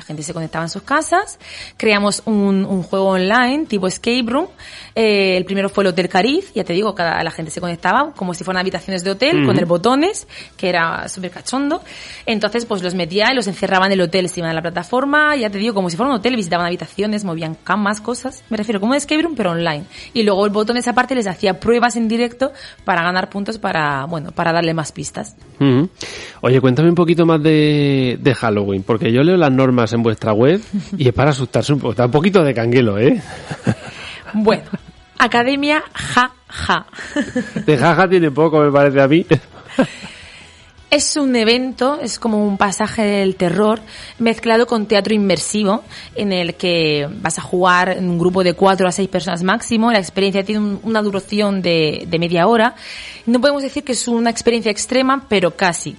La 0.00 0.06
gente 0.06 0.22
se 0.22 0.32
conectaba 0.32 0.64
en 0.64 0.70
sus 0.70 0.80
casas, 0.80 1.38
creamos 1.76 2.22
un, 2.24 2.64
un 2.64 2.82
juego 2.82 3.08
online 3.08 3.66
tipo 3.66 3.86
escape 3.86 4.24
room. 4.26 4.46
Eh, 4.94 5.36
el 5.36 5.44
primero 5.44 5.68
fue 5.68 5.84
el 5.84 5.88
Hotel 5.88 6.08
Cariz, 6.08 6.54
ya 6.54 6.64
te 6.64 6.72
digo, 6.72 6.94
cada, 6.94 7.22
la 7.22 7.30
gente 7.30 7.50
se 7.50 7.60
conectaba 7.60 8.14
como 8.14 8.32
si 8.32 8.42
fueran 8.42 8.62
habitaciones 8.62 9.04
de 9.04 9.10
hotel 9.10 9.44
con 9.44 9.58
el 9.58 9.66
botones, 9.66 10.26
que 10.56 10.70
era 10.70 11.06
súper 11.10 11.30
cachondo. 11.30 11.82
Entonces, 12.24 12.64
pues 12.64 12.82
los 12.82 12.94
metía 12.94 13.30
y 13.30 13.34
los 13.34 13.46
encerraba 13.46 13.84
en 13.84 13.92
el 13.92 14.00
hotel, 14.00 14.30
se 14.30 14.40
iban 14.40 14.50
a 14.50 14.54
la 14.54 14.62
plataforma, 14.62 15.36
ya 15.36 15.50
te 15.50 15.58
digo, 15.58 15.74
como 15.74 15.90
si 15.90 15.98
fuera 15.98 16.12
un 16.12 16.16
hotel, 16.16 16.34
visitaban 16.34 16.66
habitaciones, 16.66 17.24
movían 17.24 17.56
camas, 17.62 18.00
cosas. 18.00 18.42
Me 18.48 18.56
refiero 18.56 18.80
como 18.80 18.92
un 18.92 18.96
escape 18.96 19.20
room, 19.20 19.34
pero 19.36 19.50
online. 19.50 19.84
Y 20.14 20.22
luego 20.22 20.46
el 20.46 20.50
botón 20.50 20.78
esa 20.78 20.94
parte 20.94 21.14
les 21.14 21.26
hacía 21.26 21.60
pruebas 21.60 21.96
en 21.96 22.08
directo 22.08 22.52
para 22.86 23.02
ganar 23.02 23.28
puntos 23.28 23.58
para, 23.58 24.06
bueno, 24.06 24.32
para 24.32 24.50
darle 24.50 24.72
más 24.72 24.92
pistas. 24.92 25.36
Ujú. 25.60 25.90
Oye, 26.40 26.58
cuéntame 26.58 26.88
un 26.88 26.94
poquito 26.94 27.26
más 27.26 27.42
de, 27.42 28.18
de 28.18 28.34
Halloween, 28.34 28.82
porque 28.82 29.12
yo 29.12 29.22
leo 29.22 29.36
las 29.36 29.52
normas 29.52 29.89
en 29.92 30.02
vuestra 30.02 30.32
web 30.32 30.60
y 30.96 31.08
es 31.08 31.12
para 31.14 31.30
asustarse 31.30 31.72
un 31.72 31.78
poco. 31.80 31.90
Está 31.92 32.06
un 32.06 32.10
poquito 32.12 32.42
de 32.42 32.54
canguelo, 32.54 32.98
¿eh? 32.98 33.20
Bueno, 34.32 34.64
Academia 35.18 35.82
Ja 35.92 36.32
Ja. 36.48 36.86
De 37.66 37.76
jaja 37.78 38.08
tiene 38.08 38.30
poco, 38.30 38.58
me 38.60 38.72
parece 38.72 39.00
a 39.00 39.06
mí. 39.08 39.24
Es 40.90 41.16
un 41.16 41.36
evento, 41.36 42.00
es 42.02 42.18
como 42.18 42.44
un 42.44 42.58
pasaje 42.58 43.02
del 43.02 43.36
terror 43.36 43.78
mezclado 44.18 44.66
con 44.66 44.86
teatro 44.86 45.14
inmersivo 45.14 45.84
en 46.16 46.32
el 46.32 46.54
que 46.56 47.08
vas 47.22 47.38
a 47.38 47.42
jugar 47.42 47.90
en 47.90 48.08
un 48.10 48.18
grupo 48.18 48.42
de 48.42 48.54
cuatro 48.54 48.88
a 48.88 48.92
seis 48.92 49.08
personas 49.08 49.44
máximo. 49.44 49.92
La 49.92 50.00
experiencia 50.00 50.42
tiene 50.44 50.60
un- 50.60 50.80
una 50.82 51.00
duración 51.00 51.62
de, 51.62 52.06
de 52.08 52.18
media 52.18 52.48
hora. 52.48 52.74
No 53.26 53.40
podemos 53.40 53.62
decir 53.62 53.84
que 53.84 53.92
es 53.92 54.08
una 54.08 54.30
experiencia 54.30 54.72
extrema, 54.72 55.26
pero 55.28 55.52
casi. 55.54 55.94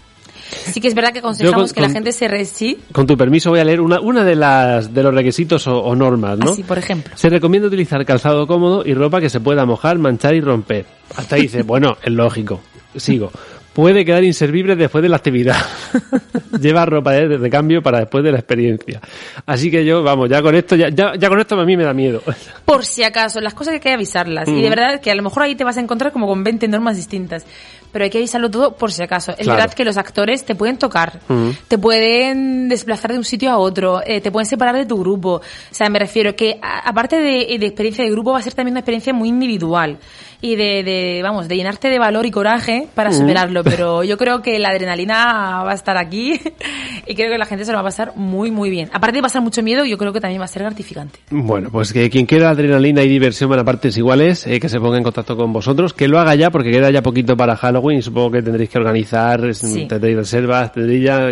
Sí 0.51 0.79
que 0.81 0.87
es 0.87 0.95
verdad 0.95 1.11
que 1.13 1.19
aconsejamos 1.19 1.69
con- 1.69 1.73
que 1.75 1.81
la 1.81 1.87
con- 1.87 1.93
gente 1.93 2.11
se 2.11 2.27
re... 2.27 2.45
sí, 2.45 2.77
Con 2.91 3.07
tu 3.07 3.17
permiso 3.17 3.49
voy 3.51 3.59
a 3.59 3.63
leer 3.63 3.81
una, 3.81 3.99
una 3.99 4.23
de 4.23 4.35
las 4.35 4.93
de 4.93 5.03
los 5.03 5.13
requisitos 5.13 5.65
o, 5.67 5.77
o 5.79 5.95
normas, 5.95 6.37
¿no? 6.37 6.51
así 6.51 6.63
por 6.63 6.77
ejemplo. 6.77 7.13
Se 7.17 7.29
recomienda 7.29 7.67
utilizar 7.67 8.05
calzado 8.05 8.45
cómodo 8.47 8.83
y 8.85 8.93
ropa 8.93 9.19
que 9.21 9.29
se 9.29 9.39
pueda 9.39 9.65
mojar, 9.65 9.97
manchar 9.97 10.35
y 10.35 10.41
romper. 10.41 10.85
Hasta 11.15 11.35
ahí 11.35 11.43
dice, 11.43 11.63
bueno, 11.63 11.97
es 12.03 12.11
lógico. 12.11 12.61
Sigo. 12.95 13.31
Puede 13.73 14.03
quedar 14.03 14.21
inservible 14.25 14.75
después 14.75 15.01
de 15.01 15.07
la 15.07 15.15
actividad. 15.15 15.55
Lleva 16.59 16.85
ropa 16.85 17.13
de, 17.13 17.37
de 17.37 17.49
cambio 17.49 17.81
para 17.81 17.99
después 17.99 18.21
de 18.23 18.31
la 18.31 18.37
experiencia. 18.39 18.99
Así 19.45 19.71
que 19.71 19.85
yo, 19.85 20.03
vamos, 20.03 20.29
ya 20.29 20.41
con 20.41 20.53
esto, 20.55 20.75
ya, 20.75 20.89
ya, 20.89 21.13
ya 21.17 21.29
con 21.29 21.39
esto 21.39 21.57
a 21.59 21.65
mí 21.65 21.77
me 21.77 21.83
da 21.85 21.93
miedo. 21.93 22.21
por 22.65 22.83
si 22.83 23.03
acaso, 23.03 23.39
las 23.39 23.53
cosas 23.53 23.71
que 23.71 23.75
hay 23.75 23.81
que 23.81 23.93
avisarlas. 23.93 24.49
Y 24.49 24.61
de 24.61 24.69
verdad 24.69 24.99
que 24.99 25.09
a 25.09 25.15
lo 25.15 25.23
mejor 25.23 25.43
ahí 25.43 25.55
te 25.55 25.63
vas 25.63 25.77
a 25.77 25.79
encontrar 25.81 26.11
como 26.11 26.27
con 26.27 26.43
20 26.43 26.67
normas 26.67 26.97
distintas. 26.97 27.45
Pero 27.91 28.03
hay 28.05 28.09
que 28.09 28.17
avisarlo 28.19 28.49
todo 28.49 28.75
por 28.75 28.91
si 28.91 29.03
acaso. 29.03 29.31
Es 29.31 29.39
Claro. 29.45 29.59
verdad 29.59 29.73
que 29.73 29.83
los 29.85 29.97
actores 29.97 30.45
te 30.45 30.55
pueden 30.55 30.77
tocar, 30.77 31.19
te 31.67 31.77
pueden 31.77 32.69
desplazar 32.69 33.11
de 33.11 33.17
un 33.17 33.23
sitio 33.25 33.51
a 33.51 33.57
otro, 33.57 34.01
eh, 34.05 34.21
te 34.21 34.31
pueden 34.31 34.45
separar 34.45 34.75
de 34.75 34.85
tu 34.85 34.97
grupo. 34.97 35.35
O 35.35 35.41
sea, 35.71 35.89
me 35.89 35.99
refiero 35.99 36.35
que 36.35 36.57
a- 36.61 36.87
aparte 36.89 37.17
de, 37.19 37.57
de 37.59 37.65
experiencia 37.65 38.03
de 38.03 38.11
grupo 38.11 38.31
va 38.31 38.39
a 38.39 38.41
ser 38.41 38.53
también 38.53 38.73
una 38.73 38.79
experiencia 38.79 39.13
muy 39.13 39.29
individual. 39.29 39.97
Y 40.43 40.55
de, 40.55 40.83
de, 40.83 41.19
vamos, 41.21 41.47
de 41.47 41.55
llenarte 41.55 41.87
de 41.89 41.99
valor 41.99 42.25
y 42.25 42.31
coraje 42.31 42.87
para 42.95 43.11
superarlo. 43.11 43.63
Pero 43.65 44.03
yo 44.03 44.17
creo 44.17 44.41
que 44.41 44.57
la 44.57 44.69
adrenalina 44.69 45.63
va 45.63 45.71
a 45.71 45.75
estar 45.75 45.97
aquí 45.97 46.39
y 47.07 47.13
creo 47.13 47.29
que 47.31 47.37
la 47.37 47.45
gente 47.45 47.63
se 47.63 47.71
lo 47.71 47.75
va 47.75 47.81
a 47.81 47.83
pasar 47.85 48.13
muy, 48.15 48.49
muy 48.49 48.71
bien. 48.71 48.89
Aparte 48.91 49.17
de 49.17 49.21
pasar 49.21 49.43
mucho 49.43 49.61
miedo, 49.61 49.85
yo 49.85 49.99
creo 49.99 50.11
que 50.13 50.19
también 50.19 50.41
va 50.41 50.45
a 50.45 50.47
ser 50.47 50.63
gratificante. 50.63 51.19
Bueno, 51.29 51.69
pues 51.71 51.93
que 51.93 52.09
quien 52.09 52.25
quiera 52.25 52.49
adrenalina 52.49 53.03
y 53.03 53.07
diversión 53.09 53.51
para 53.51 53.63
partes 53.63 53.95
iguales, 53.97 54.47
eh, 54.47 54.59
que 54.59 54.67
se 54.67 54.79
ponga 54.79 54.97
en 54.97 55.03
contacto 55.03 55.37
con 55.37 55.53
vosotros, 55.53 55.93
que 55.93 56.07
lo 56.07 56.19
haga 56.19 56.33
ya 56.33 56.49
porque 56.49 56.71
queda 56.71 56.89
ya 56.89 57.03
poquito 57.03 57.37
para 57.37 57.55
Halloween 57.55 57.80
y 57.89 58.01
supongo 58.01 58.31
que 58.31 58.41
tendréis 58.43 58.69
que 58.69 58.77
organizar, 58.77 59.55
Sí. 59.55 59.87
tendréis 59.87 60.17
reservas, 60.17 60.73
tendréis 60.73 61.03
ya 61.03 61.29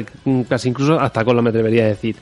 casi 0.47 0.69
incluso 0.69 0.97
hasta 0.99 1.25
con 1.25 1.35
lo 1.35 1.41
me 1.41 1.49
atrevería 1.49 1.83
a 1.83 1.87
decir. 1.89 2.15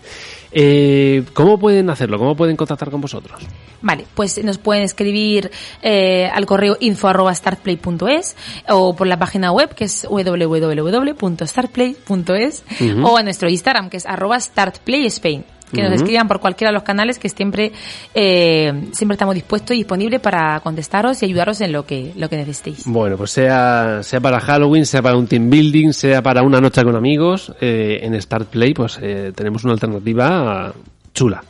Eh, 0.52 1.24
¿Cómo 1.34 1.60
pueden 1.60 1.90
hacerlo? 1.90 2.18
¿Cómo 2.18 2.34
pueden 2.36 2.56
contactar 2.56 2.90
con 2.90 3.02
vosotros? 3.02 3.42
Vale, 3.82 4.06
pues 4.16 4.42
nos 4.44 4.58
pueden 4.58 4.84
escribir 4.84 5.52
eh, 5.82 6.30
al 6.34 6.46
correo 6.46 6.78
info 6.80 7.10
arroba 7.10 7.36
startplay.es 7.36 8.36
o 8.70 8.96
por 8.96 9.08
la 9.08 9.20
página 9.20 9.52
web 9.52 9.76
que 9.76 9.84
es 9.86 10.08
www.startplay.es 10.10 12.64
o 13.04 13.18
a 13.18 13.24
nuestro 13.24 13.50
Instagram 13.50 13.90
que 13.90 13.98
es 13.98 14.06
arroba 14.06 14.40
startplayspain. 14.40 15.44
Que 15.74 15.82
nos 15.84 15.92
escriban 15.94 16.28
por 16.30 16.40
cualquiera 16.40 16.70
de 16.72 16.76
los 16.76 16.84
canales 16.84 17.20
que 17.20 17.28
siempre 17.30 17.74
eh, 18.16 18.72
siempre 18.94 19.16
estamos 19.16 19.36
dispuestos 19.36 19.76
y 19.76 19.80
disponibles 19.80 20.20
para 20.22 20.60
contestaros 20.62 21.22
y 21.22 21.26
ayudaros 21.26 21.60
en 21.62 21.72
lo 21.74 21.86
que 21.86 22.14
lo 22.16 22.30
que 22.30 22.38
necesitéis. 22.38 22.84
Bueno, 22.86 23.18
pues 23.18 23.32
sea, 23.32 24.00
sea 24.02 24.20
para 24.22 24.40
Halloween, 24.40 24.86
sea 24.86 25.02
para 25.02 25.18
un 25.18 25.28
team 25.28 25.50
building, 25.50 25.92
sea 25.92 26.22
para 26.22 26.42
una 26.42 26.62
noche 26.62 26.84
con 26.84 26.96
amigos, 26.96 27.52
eh, 27.60 28.00
en 28.02 28.20
Start 28.22 28.48
Play, 28.50 28.74
pues 28.74 28.98
eh, 29.02 29.34
tenemos 29.36 29.64
una 29.66 29.74
alternativa 29.74 30.74
chula. 31.14 31.44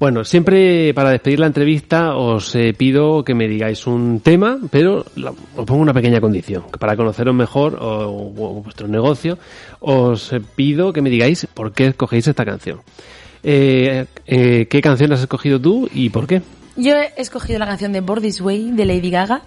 Bueno, 0.00 0.24
siempre 0.24 0.92
para 0.94 1.10
despedir 1.10 1.38
la 1.38 1.46
entrevista 1.46 2.16
os 2.16 2.52
eh, 2.56 2.74
pido 2.76 3.22
que 3.22 3.34
me 3.34 3.46
digáis 3.46 3.86
un 3.86 4.18
tema, 4.18 4.58
pero 4.72 5.04
la- 5.14 5.30
os 5.30 5.64
pongo 5.64 5.76
una 5.82 5.94
pequeña 5.94 6.20
condición. 6.20 6.64
que 6.72 6.78
Para 6.78 6.96
conoceros 6.96 7.32
mejor 7.32 7.76
o, 7.80 8.08
o 8.36 8.62
vuestro 8.62 8.88
negocio, 8.88 9.38
os 9.78 10.32
eh, 10.32 10.40
pido 10.56 10.92
que 10.92 11.02
me 11.02 11.10
digáis 11.10 11.46
por 11.54 11.72
qué 11.72 11.86
escogéis 11.86 12.26
esta 12.26 12.44
canción. 12.44 12.80
Eh, 13.42 14.06
eh, 14.26 14.66
¿Qué 14.70 14.80
canción 14.80 15.12
has 15.12 15.20
escogido 15.20 15.60
tú 15.60 15.88
y 15.92 16.10
por 16.10 16.26
qué? 16.26 16.42
Yo 16.76 16.94
he 16.94 17.12
escogido 17.16 17.58
la 17.58 17.66
canción 17.66 17.92
de 17.92 18.00
Born 18.00 18.22
This 18.22 18.40
Way 18.40 18.70
de 18.72 18.86
Lady 18.86 19.10
Gaga 19.10 19.42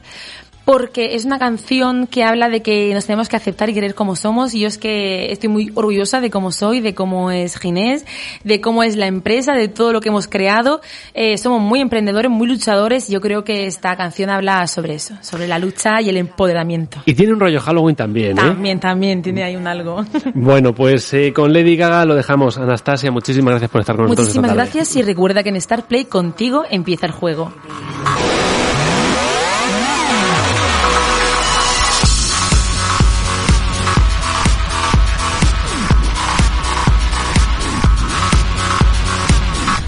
porque 0.65 1.15
es 1.15 1.25
una 1.25 1.37
canción 1.37 2.07
que 2.07 2.23
habla 2.23 2.49
de 2.49 2.61
que 2.61 2.93
nos 2.93 3.05
tenemos 3.05 3.29
que 3.29 3.35
aceptar 3.35 3.69
y 3.69 3.73
querer 3.73 3.93
como 3.93 4.15
somos 4.15 4.53
y 4.55 4.61
yo 4.61 4.67
es 4.67 4.77
que 4.77 5.31
estoy 5.31 5.49
muy 5.49 5.71
orgullosa 5.75 6.19
de 6.19 6.31
cómo 6.31 6.51
soy, 6.51 6.81
de 6.81 6.95
cómo 6.95 7.31
es 7.31 7.57
Ginés, 7.57 8.05
de 8.43 8.59
cómo 8.59 8.83
es 8.83 8.95
la 8.95 9.05
empresa, 9.05 9.53
de 9.53 9.67
todo 9.67 9.93
lo 9.93 10.01
que 10.01 10.09
hemos 10.09 10.27
creado. 10.27 10.81
Eh, 11.13 11.37
somos 11.37 11.61
muy 11.61 11.79
emprendedores, 11.81 12.31
muy 12.31 12.47
luchadores 12.47 13.09
y 13.09 13.13
yo 13.13 13.21
creo 13.21 13.43
que 13.43 13.67
esta 13.67 13.95
canción 13.95 14.31
habla 14.31 14.65
sobre 14.67 14.95
eso, 14.95 15.15
sobre 15.21 15.47
la 15.47 15.59
lucha 15.59 16.01
y 16.01 16.09
el 16.09 16.17
empoderamiento. 16.17 16.97
Y 17.05 17.13
tiene 17.13 17.33
un 17.33 17.39
rollo 17.39 17.61
Halloween 17.61 17.95
también, 17.95 18.31
¿eh? 18.31 18.41
También, 18.41 18.79
también 18.79 19.21
tiene 19.21 19.43
ahí 19.43 19.55
un 19.55 19.67
algo. 19.67 20.03
Bueno, 20.33 20.73
pues 20.73 21.13
eh, 21.13 21.31
con 21.33 21.53
Lady 21.53 21.75
Gaga 21.75 22.05
lo 22.05 22.15
dejamos. 22.15 22.57
Anastasia, 22.57 23.11
muchísimas 23.11 23.51
gracias 23.51 23.71
por 23.71 23.81
estar 23.81 23.95
con 23.95 24.05
nosotros. 24.05 24.27
esta 24.27 24.41
Muchísimas 24.41 24.55
gracias 24.55 24.95
y 24.95 25.01
recuerda 25.01 25.43
que 25.43 25.49
en 25.49 25.55
Star 25.57 25.87
Play 25.87 26.05
contigo 26.05 26.63
empieza 26.69 27.05
el 27.05 27.11
juego. 27.11 27.53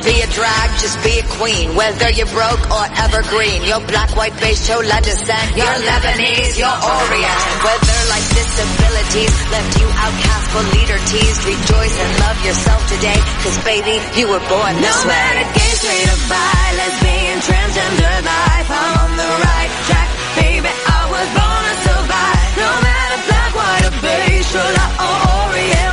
Don't 0.00 0.16
be 0.16 0.22
a 0.24 0.28
drag, 0.32 0.68
just 0.80 0.96
be 1.04 1.12
a 1.20 1.26
queen. 1.36 1.76
Whether 1.76 2.08
you're 2.16 2.32
broke 2.32 2.64
or 2.72 2.84
evergreen, 3.04 3.60
you're 3.68 3.84
black, 3.84 4.16
white, 4.16 4.32
beige, 4.40 4.64
chola 4.64 4.96
descent. 5.04 5.44
You're 5.52 5.76
Lebanese, 5.84 6.56
you're 6.56 6.72
Orient. 6.72 7.40
Whether 7.60 7.98
like 8.08 8.24
disabilities 8.32 9.34
left 9.52 9.70
you 9.76 9.88
outcast 9.92 10.46
for 10.56 10.62
leader 10.72 10.96
teased, 11.04 11.44
rejoice 11.44 11.96
and 12.00 12.12
love 12.24 12.38
yourself 12.48 12.80
today. 12.88 13.20
Cause 13.44 13.58
baby, 13.60 14.00
you 14.16 14.24
were 14.32 14.40
born 14.48 14.72
this 14.80 14.88
No 14.88 15.04
way. 15.04 15.20
matter 15.20 15.46
gay, 15.52 15.72
straight 15.76 16.08
or 16.08 16.20
bi, 16.32 16.64
lesbian, 16.80 17.36
transgender 17.44 18.16
life, 18.24 18.68
I'm 18.72 18.94
on 19.04 19.10
the 19.20 19.30
right 19.36 19.72
track, 19.84 20.08
baby. 20.40 20.70
I 20.96 21.00
was 21.12 21.28
born 21.36 21.60
to 21.68 21.76
survive. 21.84 22.48
No 22.56 22.70
matter 22.88 23.18
black, 23.28 23.50
white 23.52 23.84
or 23.84 23.94
beige, 24.00 24.48
chola 24.48 24.86
or 24.96 25.16
Orient 25.44 25.92